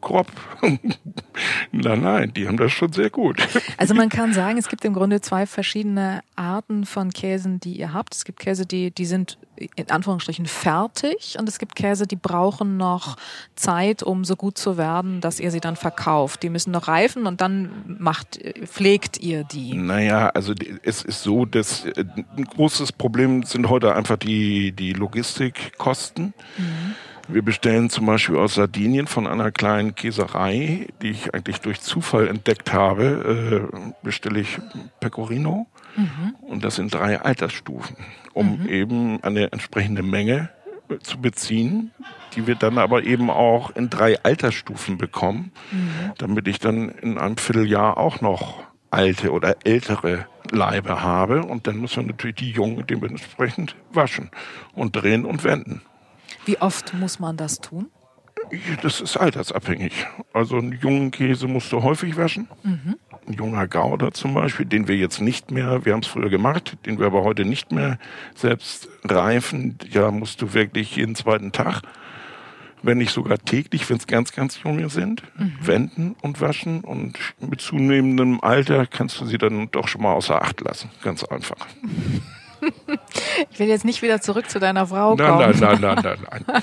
grob. 0.02 0.26
nein, 1.72 2.02
nein, 2.02 2.32
die 2.34 2.46
haben 2.46 2.58
das 2.58 2.72
schon 2.72 2.92
sehr 2.92 3.10
gut. 3.10 3.38
Also 3.78 3.94
man 3.94 4.10
kann 4.10 4.32
sagen, 4.32 4.58
es 4.58 4.68
gibt 4.68 4.84
im 4.84 4.92
Grunde 4.92 5.20
zwei 5.20 5.46
verschiedene 5.46 6.22
Arten 6.36 6.84
von 6.84 7.10
Käsen, 7.10 7.58
die 7.58 7.72
ihr 7.78 7.92
habt. 7.92 8.14
Es 8.14 8.24
gibt 8.24 8.38
Käse, 8.38 8.66
die, 8.66 8.90
die 8.90 9.06
sind 9.06 9.38
in 9.56 9.90
Anführungsstrichen 9.90 10.46
fertig 10.46 11.36
und 11.38 11.48
es 11.48 11.58
gibt 11.58 11.74
Käse, 11.74 12.06
die 12.06 12.16
brauchen 12.16 12.76
noch 12.76 13.16
Zeit, 13.56 14.02
um 14.02 14.24
so 14.24 14.36
gut 14.36 14.58
zu 14.58 14.76
werden, 14.76 15.20
dass 15.20 15.40
ihr 15.40 15.50
sie 15.50 15.60
dann 15.60 15.76
verkauft. 15.76 16.42
Die 16.42 16.50
müssen 16.50 16.70
noch 16.70 16.86
reifen 16.86 17.26
und 17.26 17.40
dann 17.40 17.70
macht, 17.86 18.38
pflegt 18.64 19.18
ihr 19.18 19.44
die. 19.44 19.74
Naja, 19.74 20.28
also 20.28 20.54
es 20.82 21.02
ist 21.02 21.22
so, 21.22 21.44
dass 21.44 21.84
äh, 21.84 22.04
ein 22.36 22.44
großes 22.44 22.92
Problem 22.92 23.42
sind 23.42 23.68
heute 23.68 23.94
einfach 23.94 24.16
die, 24.16 24.72
die 24.72 24.92
Logistikkosten. 24.92 26.34
Mhm 26.56 26.94
wir 27.28 27.42
bestellen 27.42 27.90
zum 27.90 28.06
Beispiel 28.06 28.36
aus 28.36 28.54
Sardinien 28.54 29.06
von 29.06 29.26
einer 29.26 29.50
kleinen 29.50 29.94
Käserei, 29.94 30.88
die 31.00 31.10
ich 31.10 31.34
eigentlich 31.34 31.60
durch 31.60 31.80
Zufall 31.80 32.28
entdeckt 32.28 32.72
habe, 32.72 33.70
äh, 33.72 33.82
bestelle 34.02 34.40
ich 34.40 34.58
Pecorino. 35.00 35.66
Mhm. 35.96 36.34
Und 36.42 36.64
das 36.64 36.76
sind 36.76 36.92
drei 36.92 37.20
Altersstufen, 37.20 37.96
um 38.32 38.60
mhm. 38.60 38.68
eben 38.68 39.22
eine 39.22 39.52
entsprechende 39.52 40.02
Menge 40.02 40.50
äh, 40.88 40.98
zu 40.98 41.20
beziehen, 41.20 41.92
die 42.34 42.46
wir 42.46 42.54
dann 42.54 42.78
aber 42.78 43.04
eben 43.04 43.30
auch 43.30 43.70
in 43.76 43.90
drei 43.90 44.22
Altersstufen 44.22 44.98
bekommen, 44.98 45.52
mhm. 45.70 46.12
damit 46.18 46.48
ich 46.48 46.58
dann 46.58 46.88
in 46.88 47.18
einem 47.18 47.36
Vierteljahr 47.36 47.98
auch 47.98 48.20
noch 48.20 48.64
alte 48.90 49.32
oder 49.32 49.56
ältere 49.64 50.26
Leibe 50.50 51.02
habe. 51.02 51.42
Und 51.42 51.66
dann 51.66 51.78
müssen 51.78 52.02
wir 52.02 52.12
natürlich 52.12 52.36
die 52.36 52.50
Jungen 52.50 52.86
dementsprechend 52.86 53.76
waschen 53.92 54.30
und 54.74 54.96
drehen 54.96 55.24
und 55.24 55.44
wenden. 55.44 55.82
Wie 56.44 56.58
oft 56.58 56.94
muss 56.94 57.18
man 57.18 57.36
das 57.36 57.60
tun? 57.60 57.90
Das 58.82 59.00
ist 59.00 59.16
altersabhängig. 59.16 59.92
Also 60.32 60.56
einen 60.56 60.72
jungen 60.72 61.10
Käse 61.10 61.46
musst 61.46 61.72
du 61.72 61.82
häufig 61.82 62.16
waschen. 62.16 62.48
Mhm. 62.62 62.96
Ein 63.26 63.32
junger 63.34 63.68
Gouda 63.68 64.12
zum 64.12 64.34
Beispiel, 64.34 64.66
den 64.66 64.88
wir 64.88 64.96
jetzt 64.96 65.20
nicht 65.20 65.50
mehr, 65.50 65.84
wir 65.84 65.92
haben 65.92 66.00
es 66.00 66.08
früher 66.08 66.28
gemacht, 66.28 66.76
den 66.84 66.98
wir 66.98 67.06
aber 67.06 67.22
heute 67.22 67.44
nicht 67.44 67.72
mehr 67.72 67.98
selbst 68.34 68.88
reifen, 69.04 69.78
ja, 69.90 70.10
musst 70.10 70.42
du 70.42 70.54
wirklich 70.54 70.96
jeden 70.96 71.14
zweiten 71.14 71.52
Tag, 71.52 71.82
wenn 72.82 72.98
nicht 72.98 73.12
sogar 73.12 73.38
täglich, 73.38 73.88
wenn 73.88 73.98
es 73.98 74.08
ganz, 74.08 74.32
ganz 74.32 74.60
junge 74.62 74.88
sind, 74.88 75.22
mhm. 75.38 75.52
wenden 75.62 76.16
und 76.20 76.40
waschen. 76.40 76.80
Und 76.80 77.18
mit 77.40 77.60
zunehmendem 77.60 78.40
Alter 78.40 78.86
kannst 78.86 79.20
du 79.20 79.24
sie 79.24 79.38
dann 79.38 79.70
doch 79.70 79.86
schon 79.86 80.02
mal 80.02 80.14
außer 80.14 80.42
Acht 80.42 80.60
lassen. 80.60 80.90
Ganz 81.02 81.24
einfach. 81.24 81.66
Ich 83.50 83.58
will 83.58 83.68
jetzt 83.68 83.84
nicht 83.84 84.02
wieder 84.02 84.20
zurück 84.20 84.48
zu 84.48 84.58
deiner 84.58 84.86
Frau 84.86 85.16
kommen. 85.16 85.38
Nein, 85.38 85.56
nein, 85.58 85.80
nein, 85.80 85.98
nein, 86.02 86.18
nein. 86.30 86.44
nein. 86.46 86.62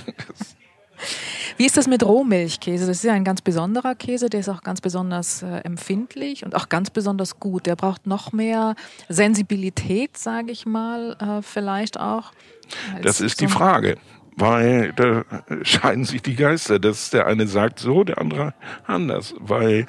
Wie 1.57 1.65
ist 1.65 1.75
das 1.75 1.87
mit 1.87 2.05
Rohmilchkäse? 2.05 2.87
Das 2.87 2.97
ist 2.97 3.03
ja 3.03 3.11
ein 3.11 3.25
ganz 3.25 3.41
besonderer 3.41 3.93
Käse, 3.93 4.29
der 4.29 4.39
ist 4.39 4.47
auch 4.47 4.61
ganz 4.61 4.79
besonders 4.79 5.43
äh, 5.43 5.57
empfindlich 5.65 6.45
und 6.45 6.55
auch 6.55 6.69
ganz 6.69 6.89
besonders 6.89 7.39
gut. 7.39 7.65
Der 7.65 7.75
braucht 7.75 8.07
noch 8.07 8.31
mehr 8.31 8.75
Sensibilität, 9.09 10.17
sage 10.17 10.51
ich 10.51 10.65
mal, 10.65 11.17
äh, 11.19 11.41
vielleicht 11.41 11.99
auch. 11.99 12.31
Das 13.01 13.19
ist 13.19 13.39
so 13.39 13.45
die 13.45 13.51
Frage, 13.51 13.97
weil 14.37 14.93
da 14.93 15.25
scheiden 15.63 16.05
sich 16.05 16.21
die 16.21 16.35
Geister. 16.35 16.79
Dass 16.79 17.09
der 17.09 17.27
eine 17.27 17.45
sagt 17.45 17.79
so, 17.79 18.05
der 18.05 18.19
andere 18.19 18.53
anders, 18.87 19.33
weil 19.39 19.85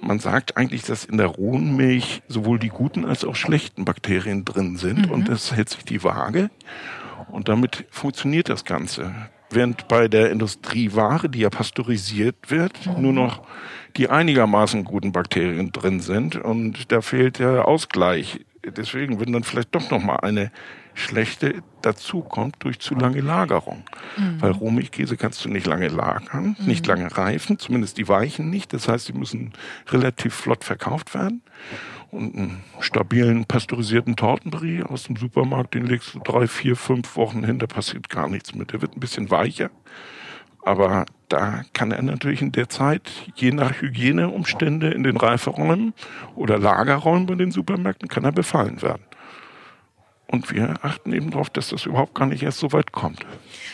man 0.00 0.18
sagt 0.18 0.56
eigentlich, 0.56 0.82
dass 0.82 1.04
in 1.04 1.16
der 1.16 1.26
rohen 1.26 1.76
Milch 1.76 2.22
sowohl 2.28 2.58
die 2.58 2.68
guten 2.68 3.04
als 3.04 3.24
auch 3.24 3.36
schlechten 3.36 3.84
Bakterien 3.84 4.44
drin 4.44 4.76
sind 4.76 5.06
mhm. 5.06 5.12
und 5.12 5.28
das 5.28 5.54
hält 5.54 5.68
sich 5.68 5.84
die 5.84 6.02
Waage 6.04 6.50
und 7.30 7.48
damit 7.48 7.86
funktioniert 7.90 8.48
das 8.48 8.64
Ganze. 8.64 9.14
Während 9.50 9.88
bei 9.88 10.06
der 10.08 10.30
Industrieware, 10.30 11.28
die 11.28 11.40
ja 11.40 11.50
pasteurisiert 11.50 12.36
wird, 12.50 12.86
mhm. 12.86 13.02
nur 13.02 13.12
noch 13.12 13.42
die 13.96 14.08
einigermaßen 14.08 14.84
guten 14.84 15.12
Bakterien 15.12 15.72
drin 15.72 16.00
sind 16.00 16.36
und 16.36 16.92
da 16.92 17.00
fehlt 17.00 17.38
der 17.38 17.66
Ausgleich. 17.66 18.40
Deswegen, 18.64 19.20
wenn 19.20 19.32
dann 19.32 19.44
vielleicht 19.44 19.74
doch 19.74 19.90
noch 19.90 20.02
mal 20.02 20.16
eine 20.16 20.50
schlechte 20.94 21.62
dazukommt 21.82 22.56
durch 22.60 22.78
zu 22.78 22.94
lange 22.94 23.20
Lagerung. 23.20 23.84
Mhm. 24.16 24.42
Weil 24.42 24.50
Rohmilchkäse 24.52 25.16
kannst 25.16 25.44
du 25.44 25.48
nicht 25.48 25.66
lange 25.66 25.88
lagern, 25.88 26.56
mhm. 26.58 26.66
nicht 26.66 26.86
lange 26.86 27.16
reifen, 27.16 27.58
zumindest 27.58 27.96
die 27.96 28.08
weichen 28.08 28.50
nicht. 28.50 28.72
Das 28.72 28.88
heißt, 28.88 29.06
sie 29.06 29.12
müssen 29.12 29.52
relativ 29.88 30.34
flott 30.34 30.64
verkauft 30.64 31.14
werden. 31.14 31.42
Und 32.10 32.34
einen 32.34 32.64
stabilen 32.80 33.44
pasteurisierten 33.44 34.16
Tortenbrie 34.16 34.82
aus 34.82 35.04
dem 35.04 35.16
Supermarkt, 35.16 35.74
den 35.74 35.86
legst 35.86 36.14
du 36.14 36.18
drei, 36.18 36.48
vier, 36.48 36.74
fünf 36.74 37.16
Wochen 37.16 37.44
hin, 37.44 37.60
da 37.60 37.66
passiert 37.66 38.08
gar 38.08 38.28
nichts 38.28 38.54
mit. 38.54 38.72
Der 38.72 38.82
wird 38.82 38.96
ein 38.96 39.00
bisschen 39.00 39.30
weicher. 39.30 39.70
Aber 40.62 41.06
da 41.30 41.62
kann 41.72 41.92
er 41.92 42.02
natürlich 42.02 42.42
in 42.42 42.52
der 42.52 42.68
Zeit, 42.68 43.02
je 43.34 43.52
nach 43.52 43.80
Hygieneumstände 43.80 44.90
in 44.90 45.04
den 45.04 45.16
Reiferäumen 45.16 45.94
oder 46.34 46.58
Lagerräumen 46.58 47.26
bei 47.26 47.36
den 47.36 47.50
Supermärkten, 47.50 48.08
kann 48.08 48.24
er 48.24 48.32
befallen 48.32 48.82
werden. 48.82 49.02
Und 50.30 50.52
wir 50.52 50.74
achten 50.82 51.12
eben 51.12 51.32
darauf, 51.32 51.50
dass 51.50 51.70
das 51.70 51.86
überhaupt 51.86 52.14
gar 52.14 52.26
nicht 52.26 52.44
erst 52.44 52.60
so 52.60 52.72
weit 52.72 52.92
kommt. 52.92 53.26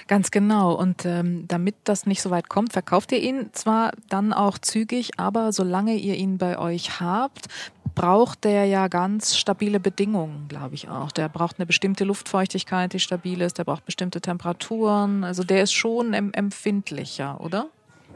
Ganz 0.08 0.30
genau. 0.30 0.72
Und 0.72 1.04
ähm, 1.04 1.44
damit 1.48 1.74
das 1.84 2.06
nicht 2.06 2.22
so 2.22 2.30
weit 2.30 2.48
kommt, 2.48 2.72
verkauft 2.72 3.12
ihr 3.12 3.20
ihn 3.20 3.50
zwar 3.52 3.92
dann 4.08 4.32
auch 4.32 4.56
zügig, 4.56 5.18
aber 5.18 5.52
solange 5.52 5.96
ihr 5.96 6.14
ihn 6.14 6.38
bei 6.38 6.58
euch 6.58 6.98
habt, 6.98 7.48
braucht 7.94 8.44
der 8.44 8.64
ja 8.64 8.88
ganz 8.88 9.36
stabile 9.36 9.80
Bedingungen, 9.80 10.48
glaube 10.48 10.74
ich 10.74 10.88
auch. 10.88 11.12
Der 11.12 11.28
braucht 11.28 11.58
eine 11.58 11.66
bestimmte 11.66 12.04
Luftfeuchtigkeit, 12.04 12.94
die 12.94 13.00
stabil 13.00 13.42
ist. 13.42 13.58
Der 13.58 13.64
braucht 13.64 13.84
bestimmte 13.84 14.22
Temperaturen. 14.22 15.24
Also 15.24 15.44
der 15.44 15.62
ist 15.62 15.74
schon 15.74 16.14
empfindlicher, 16.14 17.38
oder? 17.40 17.66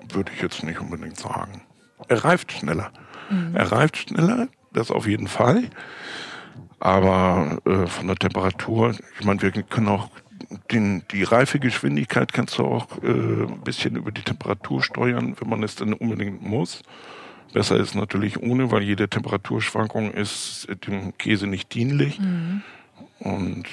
Würde 0.08 0.32
ich 0.34 0.40
jetzt 0.40 0.62
nicht 0.62 0.80
unbedingt 0.80 1.18
sagen. 1.18 1.62
Er 2.08 2.24
reift 2.24 2.52
schneller. 2.52 2.90
Mhm. 3.28 3.54
Er 3.54 3.70
reift 3.70 3.98
schneller, 3.98 4.48
das 4.72 4.90
auf 4.90 5.06
jeden 5.06 5.28
Fall. 5.28 5.64
Aber 6.78 7.58
äh, 7.66 7.86
von 7.86 8.06
der 8.06 8.16
Temperatur, 8.16 8.94
ich 9.18 9.26
meine, 9.26 9.42
wir 9.42 9.50
können 9.50 9.88
auch 9.88 10.08
den, 10.70 11.04
die 11.10 11.22
Reifegeschwindigkeit 11.22 12.32
kannst 12.32 12.58
du 12.58 12.64
auch 12.64 13.02
äh, 13.02 13.06
ein 13.06 13.60
bisschen 13.62 13.96
über 13.96 14.10
die 14.10 14.22
Temperatur 14.22 14.82
steuern, 14.82 15.36
wenn 15.38 15.48
man 15.48 15.62
es 15.62 15.76
dann 15.76 15.92
unbedingt 15.92 16.42
muss. 16.42 16.82
Besser 17.52 17.76
ist 17.76 17.94
natürlich 17.94 18.40
ohne, 18.40 18.70
weil 18.70 18.82
jede 18.82 19.08
Temperaturschwankung 19.08 20.12
ist 20.12 20.68
dem 20.86 21.16
Käse 21.18 21.46
nicht 21.46 21.74
dienlich. 21.74 22.18
Mhm. 22.20 22.62
Und 23.18 23.66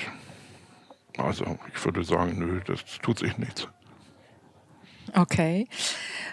also 1.18 1.58
ich 1.74 1.84
würde 1.86 2.04
sagen, 2.04 2.38
nö, 2.38 2.60
das 2.66 2.84
tut 3.02 3.20
sich 3.20 3.38
nichts. 3.38 3.68
Okay. 5.16 5.68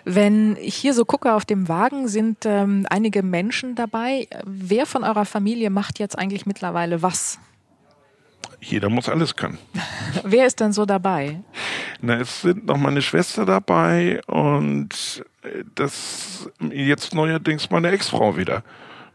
Wenn 0.05 0.57
ich 0.57 0.75
hier 0.75 0.95
so 0.95 1.05
gucke 1.05 1.33
auf 1.33 1.45
dem 1.45 1.69
Wagen, 1.69 2.09
sind 2.09 2.45
ähm, 2.45 2.87
einige 2.91 3.23
Menschen 3.23 3.75
dabei. 3.75 4.29
Wer 4.45 4.87
von 4.87 5.05
eurer 5.05 5.25
Familie 5.25 5.71
macht 5.71 5.99
jetzt 5.99 6.19
eigentlich 6.19 6.47
mittlerweile 6.47 7.03
was? 7.03 7.39
Jeder 8.61 8.89
muss 8.89 9.09
alles 9.09 9.37
können. 9.37 9.59
Wer 10.25 10.47
ist 10.47 10.61
denn 10.61 10.73
so 10.73 10.87
dabei? 10.87 11.41
Na, 12.01 12.19
es 12.19 12.43
sind 12.43 12.67
noch 12.67 12.77
meine 12.77 13.03
Schwester 13.03 13.45
dabei 13.45 14.21
und 14.27 15.25
äh, 15.43 15.65
das 15.75 16.51
jetzt 16.71 17.15
neuerdings 17.15 17.71
meine 17.71 17.91
Ex-Frau 17.91 18.37
wieder. 18.37 18.63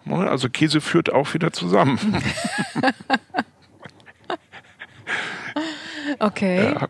Ne, 0.05 0.29
also 0.29 0.49
Käse 0.49 0.81
führt 0.81 1.11
auch 1.11 1.33
wieder 1.33 1.51
zusammen. 1.51 1.99
okay. 6.19 6.73
Ja, 6.79 6.89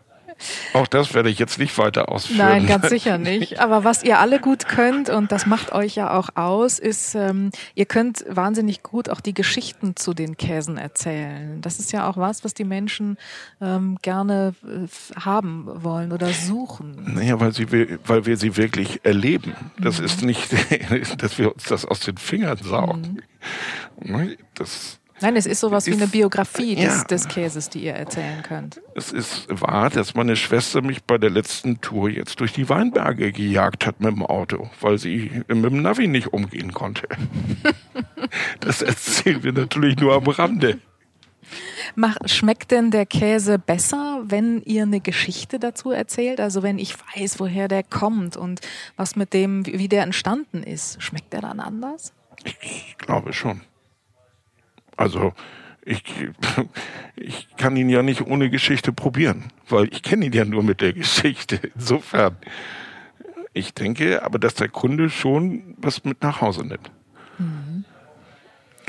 auch 0.74 0.86
das 0.86 1.14
werde 1.14 1.30
ich 1.30 1.38
jetzt 1.38 1.58
nicht 1.58 1.76
weiter 1.78 2.08
ausführen. 2.08 2.38
Nein, 2.38 2.66
ganz 2.66 2.88
sicher 2.90 3.18
nicht. 3.18 3.60
Aber 3.60 3.84
was 3.84 4.02
ihr 4.02 4.18
alle 4.18 4.40
gut 4.40 4.68
könnt, 4.68 5.08
und 5.10 5.32
das 5.32 5.46
macht 5.46 5.72
euch 5.72 5.96
ja 5.96 6.16
auch 6.16 6.30
aus, 6.36 6.78
ist, 6.78 7.14
ähm, 7.14 7.50
ihr 7.74 7.86
könnt 7.86 8.24
wahnsinnig 8.28 8.82
gut 8.82 9.08
auch 9.08 9.20
die 9.20 9.34
Geschichten 9.34 9.96
zu 9.96 10.14
den 10.14 10.36
Käsen 10.36 10.78
erzählen. 10.78 11.60
Das 11.60 11.78
ist 11.78 11.92
ja 11.92 12.08
auch 12.08 12.16
was, 12.16 12.44
was 12.44 12.54
die 12.54 12.64
Menschen 12.64 13.16
ähm, 13.60 13.98
gerne 14.02 14.54
äh, 14.64 14.86
haben 15.20 15.66
wollen 15.82 16.12
oder 16.12 16.28
suchen. 16.28 17.14
Naja, 17.14 17.40
weil, 17.40 17.52
sie, 17.52 17.66
weil 18.06 18.26
wir 18.26 18.36
sie 18.36 18.56
wirklich 18.56 19.00
erleben. 19.04 19.54
Das 19.78 19.98
mhm. 19.98 20.04
ist 20.04 20.22
nicht, 20.22 20.52
dass 21.22 21.38
wir 21.38 21.52
uns 21.52 21.64
das 21.64 21.84
aus 21.84 22.00
den 22.00 22.16
Fingern 22.16 22.58
saugen. 22.58 23.22
Mhm. 24.00 24.36
Das 24.54 24.99
Nein, 25.20 25.36
es 25.36 25.46
ist 25.46 25.60
sowas 25.60 25.86
wie 25.86 25.92
eine 25.92 26.06
Biografie 26.06 26.74
des, 26.74 26.84
ja, 26.84 27.04
des, 27.04 27.28
Käses, 27.28 27.68
die 27.68 27.84
ihr 27.84 27.92
erzählen 27.92 28.42
könnt. 28.42 28.80
Es 28.94 29.12
ist 29.12 29.48
wahr, 29.50 29.90
dass 29.90 30.14
meine 30.14 30.34
Schwester 30.36 30.80
mich 30.80 31.02
bei 31.04 31.18
der 31.18 31.30
letzten 31.30 31.80
Tour 31.80 32.08
jetzt 32.08 32.40
durch 32.40 32.52
die 32.52 32.68
Weinberge 32.68 33.32
gejagt 33.32 33.86
hat 33.86 34.00
mit 34.00 34.12
dem 34.12 34.24
Auto, 34.24 34.70
weil 34.80 34.98
sie 34.98 35.42
mit 35.48 35.64
dem 35.64 35.82
Navi 35.82 36.08
nicht 36.08 36.32
umgehen 36.32 36.72
konnte. 36.72 37.06
das 38.60 38.80
erzählen 38.82 39.42
wir 39.42 39.52
natürlich 39.52 39.98
nur 39.98 40.14
am 40.14 40.26
Rande. 40.26 40.78
Mach, 41.94 42.16
schmeckt 42.26 42.70
denn 42.70 42.90
der 42.90 43.06
Käse 43.06 43.58
besser, 43.58 44.22
wenn 44.24 44.62
ihr 44.62 44.84
eine 44.84 45.00
Geschichte 45.00 45.58
dazu 45.58 45.90
erzählt? 45.90 46.40
Also 46.40 46.62
wenn 46.62 46.78
ich 46.78 46.94
weiß, 47.14 47.40
woher 47.40 47.68
der 47.68 47.82
kommt 47.82 48.36
und 48.36 48.60
was 48.96 49.16
mit 49.16 49.34
dem, 49.34 49.66
wie 49.66 49.88
der 49.88 50.04
entstanden 50.04 50.62
ist, 50.62 51.02
schmeckt 51.02 51.32
der 51.32 51.40
dann 51.40 51.60
anders? 51.60 52.12
Ich 52.62 52.96
glaube 52.98 53.32
schon. 53.32 53.62
Also 55.00 55.32
ich, 55.82 56.04
ich 57.16 57.48
kann 57.56 57.74
ihn 57.74 57.88
ja 57.88 58.02
nicht 58.02 58.26
ohne 58.26 58.50
Geschichte 58.50 58.92
probieren, 58.92 59.44
weil 59.66 59.88
ich 59.90 60.02
kenne 60.02 60.26
ihn 60.26 60.32
ja 60.34 60.44
nur 60.44 60.62
mit 60.62 60.82
der 60.82 60.92
Geschichte. 60.92 61.56
Insofern, 61.74 62.36
ich 63.54 63.72
denke 63.72 64.22
aber, 64.22 64.38
dass 64.38 64.54
der 64.54 64.68
Kunde 64.68 65.08
schon 65.08 65.74
was 65.78 66.04
mit 66.04 66.22
nach 66.22 66.42
Hause 66.42 66.66
nimmt. 66.66 66.90
Mhm. 67.38 67.86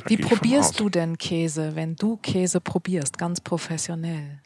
Wie 0.06 0.17
probierst 0.17 0.82
du 0.82 0.89
denn 0.89 1.17
Käse, 1.17 1.78
wenn 1.78 1.95
du 1.95 2.17
Käse 2.17 2.60
probierst, 2.60 3.17
ganz 3.17 3.39
professionell? 3.39 4.39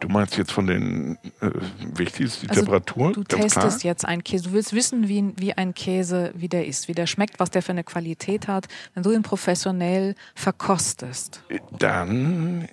Du 0.00 0.08
meinst 0.08 0.36
jetzt 0.36 0.52
von 0.52 0.66
den 0.66 1.18
äh, 1.40 1.50
wichtigsten 1.94 2.48
also 2.48 2.60
Temperatur? 2.60 3.12
Du 3.12 3.24
testest 3.24 3.80
klar? 3.80 3.92
jetzt 3.92 4.04
einen 4.04 4.22
Käse. 4.22 4.44
Du 4.44 4.52
willst 4.52 4.72
wissen, 4.72 5.08
wie, 5.08 5.32
wie 5.36 5.52
ein 5.54 5.74
Käse, 5.74 6.32
wie 6.34 6.48
der 6.48 6.66
ist, 6.66 6.88
wie 6.88 6.92
der 6.92 7.06
schmeckt, 7.06 7.40
was 7.40 7.50
der 7.50 7.62
für 7.62 7.72
eine 7.72 7.84
Qualität 7.84 8.46
hat. 8.46 8.66
Wenn 8.94 9.02
du 9.02 9.10
ihn 9.10 9.22
professionell 9.22 10.14
verkostest. 10.34 11.42
Dann 11.78 12.68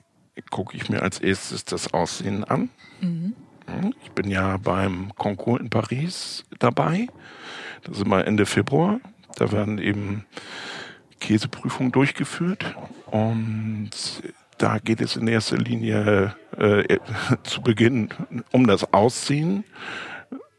gucke 0.50 0.76
ich 0.78 0.90
mir 0.90 1.02
als 1.02 1.20
erstes 1.20 1.66
das 1.66 1.94
Aussehen 1.94 2.44
an. 2.44 2.70
Mhm. 3.02 3.34
Ich 4.04 4.12
bin 4.12 4.30
ja 4.30 4.58
beim 4.58 5.14
Concours 5.16 5.62
in 5.62 5.70
Paris 5.70 6.44
dabei. 6.60 7.08
Das 7.84 7.98
ist 7.98 8.04
immer 8.04 8.26
Ende 8.26 8.46
Februar. 8.46 9.00
Da 9.38 9.52
werden 9.52 9.78
eben 9.78 10.26
Käseprüfungen 11.20 11.92
durchgeführt. 11.92 12.76
Und 13.06 13.92
da 14.62 14.78
geht 14.78 15.02
es 15.02 15.16
in 15.16 15.28
erster 15.28 15.58
Linie 15.58 16.36
äh, 16.58 16.98
zu 17.44 17.62
Beginn 17.62 18.10
um 18.52 18.68
das 18.68 18.94
Aussehen, 18.94 19.64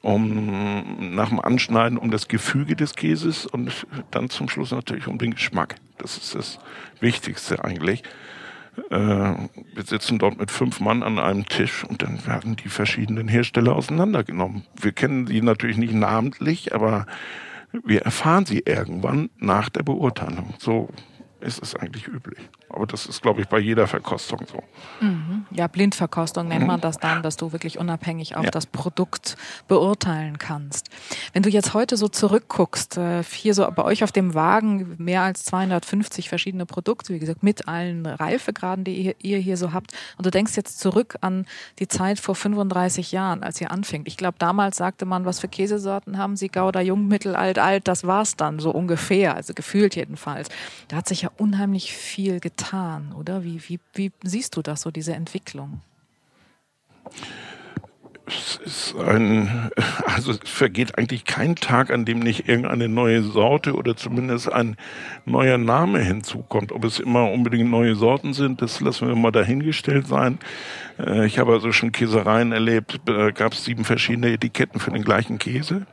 um 0.00 1.14
nach 1.14 1.28
dem 1.28 1.38
Anschneiden 1.38 1.98
um 1.98 2.10
das 2.10 2.26
Gefüge 2.26 2.74
des 2.74 2.94
Käses 2.96 3.46
und 3.46 3.86
dann 4.10 4.28
zum 4.28 4.48
Schluss 4.48 4.72
natürlich 4.72 5.06
um 5.06 5.18
den 5.18 5.34
Geschmack. 5.34 5.76
Das 5.98 6.16
ist 6.16 6.34
das 6.34 6.58
Wichtigste 7.00 7.64
eigentlich. 7.64 8.02
Äh, 8.90 8.96
wir 8.96 9.84
sitzen 9.84 10.18
dort 10.18 10.38
mit 10.38 10.50
fünf 10.50 10.80
Mann 10.80 11.04
an 11.04 11.20
einem 11.20 11.46
Tisch 11.46 11.84
und 11.84 12.02
dann 12.02 12.26
werden 12.26 12.56
die 12.56 12.70
verschiedenen 12.70 13.28
Hersteller 13.28 13.76
auseinandergenommen. 13.76 14.64
Wir 14.80 14.92
kennen 14.92 15.28
sie 15.28 15.42
natürlich 15.42 15.76
nicht 15.76 15.94
namentlich, 15.94 16.74
aber 16.74 17.06
wir 17.84 18.02
erfahren 18.02 18.46
sie 18.46 18.62
irgendwann 18.66 19.30
nach 19.38 19.68
der 19.68 19.84
Beurteilung. 19.84 20.54
So 20.58 20.88
ist 21.40 21.62
es 21.62 21.76
eigentlich 21.76 22.08
üblich. 22.08 22.38
Aber 22.72 22.86
das 22.86 23.04
ist, 23.04 23.20
glaube 23.20 23.42
ich, 23.42 23.48
bei 23.48 23.58
jeder 23.58 23.86
Verkostung 23.86 24.40
so. 24.50 24.62
Mhm. 25.04 25.44
Ja, 25.50 25.66
Blindverkostung 25.66 26.48
nennt 26.48 26.62
mhm. 26.62 26.66
man 26.66 26.80
das 26.80 26.98
dann, 26.98 27.22
dass 27.22 27.36
du 27.36 27.52
wirklich 27.52 27.78
unabhängig 27.78 28.36
auch 28.36 28.44
ja. 28.44 28.50
das 28.50 28.64
Produkt 28.64 29.36
beurteilen 29.68 30.38
kannst. 30.38 30.88
Wenn 31.34 31.42
du 31.42 31.50
jetzt 31.50 31.74
heute 31.74 31.98
so 31.98 32.08
zurückguckst, 32.08 32.96
äh, 32.96 33.22
hier 33.24 33.52
so 33.52 33.70
bei 33.70 33.84
euch 33.84 34.02
auf 34.04 34.12
dem 34.12 34.34
Wagen 34.34 34.94
mehr 34.96 35.22
als 35.22 35.44
250 35.44 36.30
verschiedene 36.30 36.64
Produkte, 36.64 37.12
wie 37.12 37.18
gesagt, 37.18 37.42
mit 37.42 37.68
allen 37.68 38.06
Reifegraden, 38.06 38.84
die 38.84 39.14
ihr 39.18 39.38
hier 39.38 39.58
so 39.58 39.72
habt, 39.72 39.92
und 40.16 40.24
du 40.24 40.30
denkst 40.30 40.56
jetzt 40.56 40.80
zurück 40.80 41.16
an 41.20 41.46
die 41.78 41.88
Zeit 41.88 42.20
vor 42.20 42.34
35 42.34 43.12
Jahren, 43.12 43.42
als 43.42 43.60
ihr 43.60 43.70
anfängt. 43.70 44.08
Ich 44.08 44.16
glaube, 44.16 44.36
damals 44.38 44.78
sagte 44.78 45.04
man, 45.04 45.26
was 45.26 45.40
für 45.40 45.48
Käsesorten 45.48 46.16
haben 46.16 46.36
sie, 46.36 46.48
Gouda, 46.48 46.80
Jung, 46.80 47.06
Mittel, 47.06 47.36
Alt, 47.36 47.58
Alt, 47.58 47.86
das 47.86 48.06
war's 48.06 48.36
dann, 48.36 48.60
so 48.60 48.70
ungefähr, 48.70 49.36
also 49.36 49.52
gefühlt 49.52 49.94
jedenfalls. 49.94 50.48
Da 50.88 50.96
hat 50.96 51.08
sich 51.08 51.22
ja 51.22 51.30
unheimlich 51.36 51.92
viel 51.92 52.40
getan 52.40 52.61
getan, 52.62 53.12
oder? 53.18 53.44
Wie, 53.44 53.60
wie, 53.68 53.80
wie 53.94 54.12
siehst 54.22 54.56
du 54.56 54.62
das, 54.62 54.82
so 54.82 54.90
diese 54.90 55.14
Entwicklung? 55.14 55.80
Es 58.26 58.60
ist 58.64 58.96
ein, 58.96 59.70
also 60.06 60.32
es 60.32 60.38
vergeht 60.44 60.96
eigentlich 60.96 61.24
kein 61.24 61.56
Tag, 61.56 61.90
an 61.90 62.04
dem 62.04 62.20
nicht 62.20 62.48
irgendeine 62.48 62.88
neue 62.88 63.22
Sorte 63.22 63.74
oder 63.74 63.96
zumindest 63.96 64.50
ein 64.50 64.76
neuer 65.24 65.58
Name 65.58 66.00
hinzukommt. 66.00 66.72
Ob 66.72 66.84
es 66.84 67.00
immer 67.00 67.30
unbedingt 67.30 67.70
neue 67.70 67.96
Sorten 67.96 68.32
sind, 68.32 68.62
das 68.62 68.80
lassen 68.80 69.08
wir 69.08 69.16
mal 69.16 69.32
dahingestellt 69.32 70.06
sein. 70.06 70.38
Äh, 70.98 71.26
ich 71.26 71.38
habe 71.38 71.52
also 71.52 71.72
schon 71.72 71.92
Käsereien 71.92 72.52
erlebt, 72.52 73.00
da 73.04 73.30
gab 73.30 73.52
es 73.52 73.64
sieben 73.64 73.84
verschiedene 73.84 74.32
Etiketten 74.32 74.80
für 74.80 74.92
den 74.92 75.02
gleichen 75.02 75.38
Käse. 75.38 75.86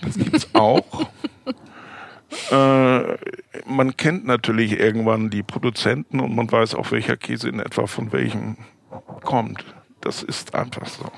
Das 0.00 0.16
gibt's 0.16 0.48
auch. 0.54 1.10
Äh, 2.50 3.16
man 3.66 3.96
kennt 3.96 4.26
natürlich 4.26 4.78
irgendwann 4.78 5.30
die 5.30 5.42
Produzenten 5.42 6.20
und 6.20 6.34
man 6.34 6.50
weiß 6.50 6.74
auch, 6.74 6.90
welcher 6.90 7.16
Käse 7.16 7.48
in 7.48 7.60
etwa 7.60 7.86
von 7.86 8.12
welchem 8.12 8.56
kommt. 9.22 9.64
Das 10.00 10.22
ist 10.22 10.54
einfach 10.54 10.86
so. 10.86 11.10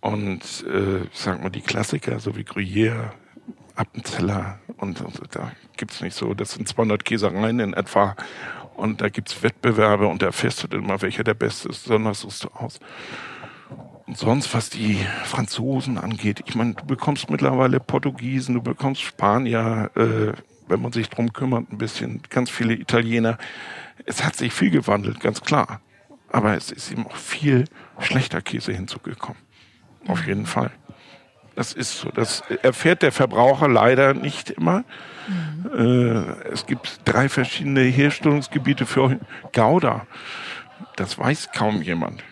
Und 0.00 0.42
äh, 0.66 1.06
sag 1.12 1.42
mal, 1.42 1.50
die 1.50 1.62
Klassiker, 1.62 2.20
so 2.20 2.36
wie 2.36 2.42
Gruyère, 2.42 3.10
Appenzeller 3.74 4.58
und, 4.78 5.00
und 5.00 5.20
da 5.32 5.52
gibt's 5.76 6.00
nicht 6.00 6.14
so. 6.14 6.34
Das 6.34 6.52
sind 6.52 6.68
200 6.68 7.04
Käsereien 7.04 7.60
in 7.60 7.74
etwa. 7.74 8.16
Und 8.76 9.00
da 9.00 9.08
gibt's 9.08 9.42
Wettbewerbe 9.42 10.06
und 10.06 10.20
da 10.20 10.32
festet 10.32 10.74
immer, 10.74 11.00
welcher 11.00 11.24
der 11.24 11.34
beste 11.34 11.70
ist. 11.70 11.84
Besonders 11.84 12.20
suchst 12.20 12.44
du 12.44 12.48
aus. 12.48 12.78
Und 14.06 14.16
sonst, 14.16 14.54
was 14.54 14.70
die 14.70 14.98
Franzosen 15.24 15.98
angeht, 15.98 16.42
ich 16.46 16.54
meine, 16.54 16.74
du 16.74 16.84
bekommst 16.84 17.28
mittlerweile 17.28 17.80
Portugiesen, 17.80 18.54
du 18.54 18.62
bekommst 18.62 19.02
Spanier, 19.02 19.90
äh, 19.96 20.32
wenn 20.68 20.80
man 20.80 20.92
sich 20.92 21.08
drum 21.08 21.32
kümmert, 21.32 21.72
ein 21.72 21.78
bisschen, 21.78 22.22
ganz 22.30 22.50
viele 22.50 22.74
Italiener. 22.74 23.38
Es 24.04 24.24
hat 24.24 24.36
sich 24.36 24.52
viel 24.52 24.70
gewandelt, 24.70 25.20
ganz 25.20 25.40
klar. 25.40 25.80
Aber 26.30 26.56
es 26.56 26.70
ist 26.70 26.90
eben 26.92 27.06
auch 27.06 27.16
viel 27.16 27.64
schlechter 27.98 28.40
Käse 28.42 28.72
hinzugekommen. 28.72 29.40
Auf 30.06 30.26
jeden 30.26 30.46
Fall. 30.46 30.70
Das 31.56 31.72
ist 31.72 31.98
so. 31.98 32.10
Das 32.10 32.42
erfährt 32.62 33.02
der 33.02 33.12
Verbraucher 33.12 33.66
leider 33.66 34.12
nicht 34.12 34.50
immer. 34.50 34.84
Mhm. 35.26 35.70
Äh, 35.74 36.50
es 36.52 36.66
gibt 36.66 37.00
drei 37.06 37.28
verschiedene 37.28 37.80
Herstellungsgebiete 37.80 38.86
für 38.86 39.18
Gouda. 39.52 40.06
Das 40.96 41.18
weiß 41.18 41.50
kaum 41.52 41.80
jemand. 41.82 42.22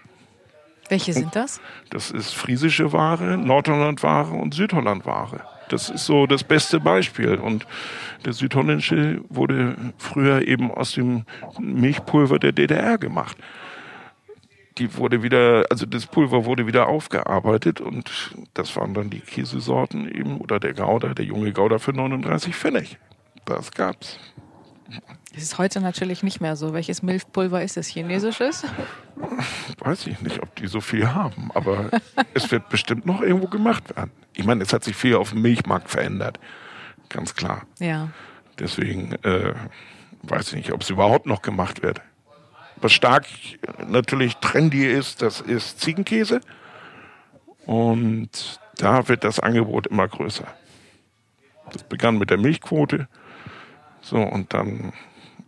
Welche 0.95 1.13
sind 1.13 1.35
das? 1.35 1.61
Das 1.91 2.13
ist 2.13 2.33
friesische 2.33 2.93
Ware, 2.93 3.37
Nordholland-Ware 3.37 4.33
und 4.33 4.55
Südholland-Ware. 4.55 5.41
Das 5.69 5.91
ist 5.91 6.07
so 6.07 6.29
das 6.29 6.45
beste 6.45 6.79
Beispiel. 6.79 7.35
Und 7.35 7.67
der 8.25 8.33
südholländische 8.33 9.23
wurde 9.29 9.77
früher 9.99 10.47
eben 10.47 10.71
aus 10.71 10.93
dem 10.93 11.25
Milchpulver 11.59 12.39
der 12.39 12.53
DDR 12.53 12.99
gemacht 12.99 13.37
die 14.79 14.97
wurde 14.97 15.23
wieder, 15.23 15.65
also 15.71 15.87
das 15.87 16.07
Pulver 16.07 16.47
wurde 16.47 16.67
wieder 16.67 16.89
aufgearbeitet 16.89 17.81
und 17.81 18.35
das 18.55 18.75
waren 18.77 18.93
dann 18.93 19.09
die 19.09 19.21
Käsesorten 19.21 20.09
eben 20.09 20.39
oder 20.39 20.59
der 20.59 20.75
Gouda, 20.75 21.15
der 21.15 21.25
junge 21.25 21.53
Gouda 21.53 21.79
für 21.79 21.93
39 21.93 22.57
Pfennig. 22.57 22.99
Das 23.45 23.71
gab's. 23.71 24.19
Das 25.35 25.43
ist 25.43 25.59
heute 25.59 25.81
natürlich 25.81 26.23
nicht 26.23 26.41
mehr 26.41 26.55
so. 26.55 26.73
Welches 26.73 27.03
Milchpulver 27.03 27.63
ist 27.63 27.77
es? 27.77 27.89
Chinesisches? 27.89 28.65
Weiß 29.81 30.07
ich 30.07 30.21
nicht, 30.21 30.41
ob 30.41 30.55
die 30.55 30.69
so 30.69 30.81
viel 30.81 31.13
haben, 31.13 31.51
aber 31.55 31.91
es 32.35 32.51
wird 32.53 32.69
bestimmt 32.69 33.05
noch 33.05 33.21
irgendwo 33.21 33.49
gemacht 33.49 33.97
werden. 33.97 34.13
Ich 34.35 34.45
meine, 34.45 34.63
es 34.63 34.73
hat 34.73 34.85
sich 34.85 34.95
viel 34.95 35.17
auf 35.17 35.31
dem 35.31 35.43
Milchmarkt 35.43 35.91
verändert. 35.91 36.39
Ganz 37.09 37.35
klar. 37.35 37.67
Ja. 37.81 38.11
Deswegen 38.61 39.13
äh, 39.25 39.55
weiß 40.23 40.49
ich 40.49 40.55
nicht, 40.55 40.73
ob 40.73 40.83
es 40.83 40.91
überhaupt 40.91 41.27
noch 41.27 41.43
gemacht 41.43 41.83
wird. 41.83 42.01
Was 42.77 42.93
stark 42.93 43.27
natürlich 43.89 44.37
trendy 44.37 44.87
ist, 44.87 45.21
das 45.21 45.41
ist 45.41 45.81
Ziegenkäse. 45.81 46.41
Und 47.67 48.61
da 48.77 49.09
wird 49.09 49.25
das 49.25 49.41
Angebot 49.41 49.89
immer 49.89 50.07
größer. 50.07 50.47
Das 51.73 51.83
begann 51.83 52.19
mit 52.19 52.31
der 52.31 52.39
Milchquote. 52.39 53.09
So, 54.01 54.19
und 54.19 54.53
dann 54.55 54.93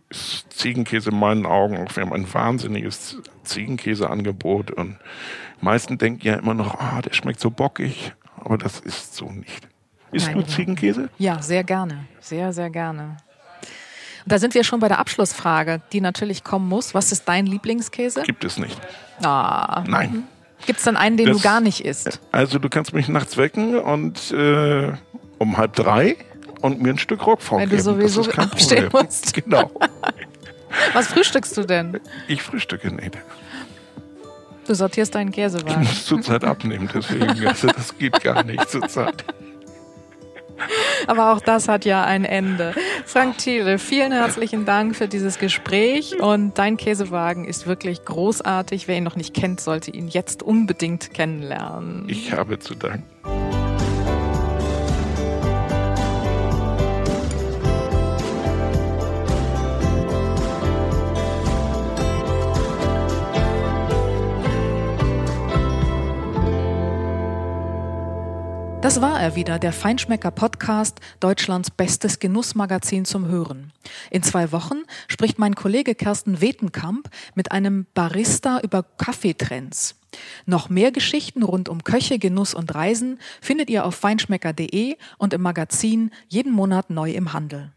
ist 0.09 0.45
Ziegenkäse 0.53 1.09
in 1.09 1.19
meinen 1.19 1.45
Augen 1.45 1.77
auch, 1.77 1.95
wir 1.95 2.03
haben 2.03 2.13
ein 2.13 2.31
wahnsinniges 2.33 3.17
Ziegenkäseangebot. 3.43 4.71
Und 4.71 4.97
meisten 5.61 5.97
denken 5.97 6.25
ja 6.25 6.35
immer 6.35 6.53
noch, 6.53 6.79
ah, 6.79 7.01
der 7.01 7.13
schmeckt 7.13 7.39
so 7.39 7.51
bockig. 7.51 8.13
Aber 8.37 8.57
das 8.57 8.79
ist 8.79 9.15
so 9.15 9.29
nicht. 9.29 9.67
Isst 10.11 10.27
Nein, 10.27 10.37
du 10.37 10.45
Ziegenkäse? 10.45 11.09
Ja, 11.17 11.41
sehr 11.41 11.63
gerne. 11.63 12.05
Sehr, 12.21 12.53
sehr 12.53 12.69
gerne. 12.69 13.17
Da 14.25 14.39
sind 14.39 14.53
wir 14.53 14.63
schon 14.63 14.79
bei 14.79 14.87
der 14.87 14.99
Abschlussfrage, 14.99 15.81
die 15.93 16.01
natürlich 16.01 16.43
kommen 16.43 16.67
muss. 16.67 16.93
Was 16.93 17.11
ist 17.11 17.27
dein 17.27 17.45
Lieblingskäse? 17.45 18.23
Gibt 18.23 18.43
es 18.43 18.57
nicht. 18.57 18.79
Ah. 19.23 19.83
Nein. 19.87 20.23
Gibt 20.65 20.79
es 20.79 20.85
dann 20.85 20.97
einen, 20.97 21.17
den 21.17 21.27
das, 21.27 21.37
du 21.37 21.43
gar 21.43 21.61
nicht 21.61 21.85
isst? 21.85 22.19
Also 22.31 22.59
du 22.59 22.67
kannst 22.67 22.93
mich 22.93 23.07
nachts 23.07 23.37
wecken 23.37 23.77
und 23.77 24.31
äh, 24.31 24.91
um 25.37 25.57
halb 25.57 25.75
drei 25.75 26.17
und 26.61 26.81
mir 26.81 26.89
ein 26.89 26.97
Stück 26.97 27.25
Rockform 27.25 27.61
Wenn 27.61 27.69
du 27.69 27.79
sowieso 27.79 28.29
abstehen 28.31 28.89
musst. 28.91 29.33
Genau. 29.33 29.71
Was 30.93 31.07
frühstückst 31.07 31.57
du 31.57 31.63
denn? 31.63 31.99
Ich 32.27 32.41
frühstücke 32.41 32.93
nicht. 32.93 33.17
Du 34.67 34.73
sortierst 34.73 35.15
deinen 35.15 35.31
Käsewagen. 35.31 35.83
Ich 35.83 35.89
muss 35.89 36.05
zurzeit 36.05 36.43
abnehmen, 36.43 36.89
deswegen, 36.93 37.47
also 37.47 37.67
das 37.67 37.97
geht 37.97 38.21
gar 38.21 38.43
nicht 38.43 38.69
zurzeit. 38.69 39.23
Aber 41.05 41.31
auch 41.31 41.39
das 41.39 41.67
hat 41.67 41.85
ja 41.85 42.03
ein 42.03 42.25
Ende. 42.25 42.73
Frank 43.05 43.37
Thiele, 43.37 43.79
vielen 43.79 44.11
herzlichen 44.11 44.65
Dank 44.65 44.95
für 44.95 45.07
dieses 45.07 45.37
Gespräch 45.37 46.19
und 46.19 46.57
dein 46.57 46.77
Käsewagen 46.77 47.45
ist 47.45 47.67
wirklich 47.67 48.03
großartig. 48.03 48.87
Wer 48.87 48.97
ihn 48.97 49.03
noch 49.03 49.15
nicht 49.15 49.33
kennt, 49.33 49.61
sollte 49.61 49.91
ihn 49.91 50.07
jetzt 50.07 50.43
unbedingt 50.43 51.13
kennenlernen. 51.13 52.05
Ich 52.09 52.33
habe 52.33 52.59
zu 52.59 52.75
danken. 52.75 53.36
Das 68.87 69.01
war 69.01 69.19
er 69.19 69.35
wieder, 69.35 69.59
der 69.59 69.73
Feinschmecker 69.73 70.31
Podcast, 70.31 71.01
Deutschlands 71.19 71.69
bestes 71.69 72.19
Genussmagazin 72.19 73.03
zum 73.03 73.27
Hören. 73.27 73.73
In 74.11 74.23
zwei 74.23 74.53
Wochen 74.53 74.83
spricht 75.09 75.39
mein 75.39 75.55
Kollege 75.55 75.93
Kersten 75.93 76.39
Wetenkamp 76.39 77.09
mit 77.35 77.51
einem 77.51 77.85
Barista 77.93 78.61
über 78.61 78.83
Kaffeetrends. 78.83 79.99
Noch 80.45 80.69
mehr 80.69 80.93
Geschichten 80.93 81.43
rund 81.43 81.67
um 81.67 81.83
Köche, 81.83 82.17
Genuss 82.17 82.53
und 82.53 82.73
Reisen 82.75 83.19
findet 83.41 83.69
ihr 83.69 83.83
auf 83.83 83.95
feinschmecker.de 83.95 84.95
und 85.17 85.33
im 85.33 85.41
Magazin 85.41 86.11
jeden 86.29 86.53
Monat 86.53 86.89
neu 86.89 87.11
im 87.11 87.33
Handel. 87.33 87.73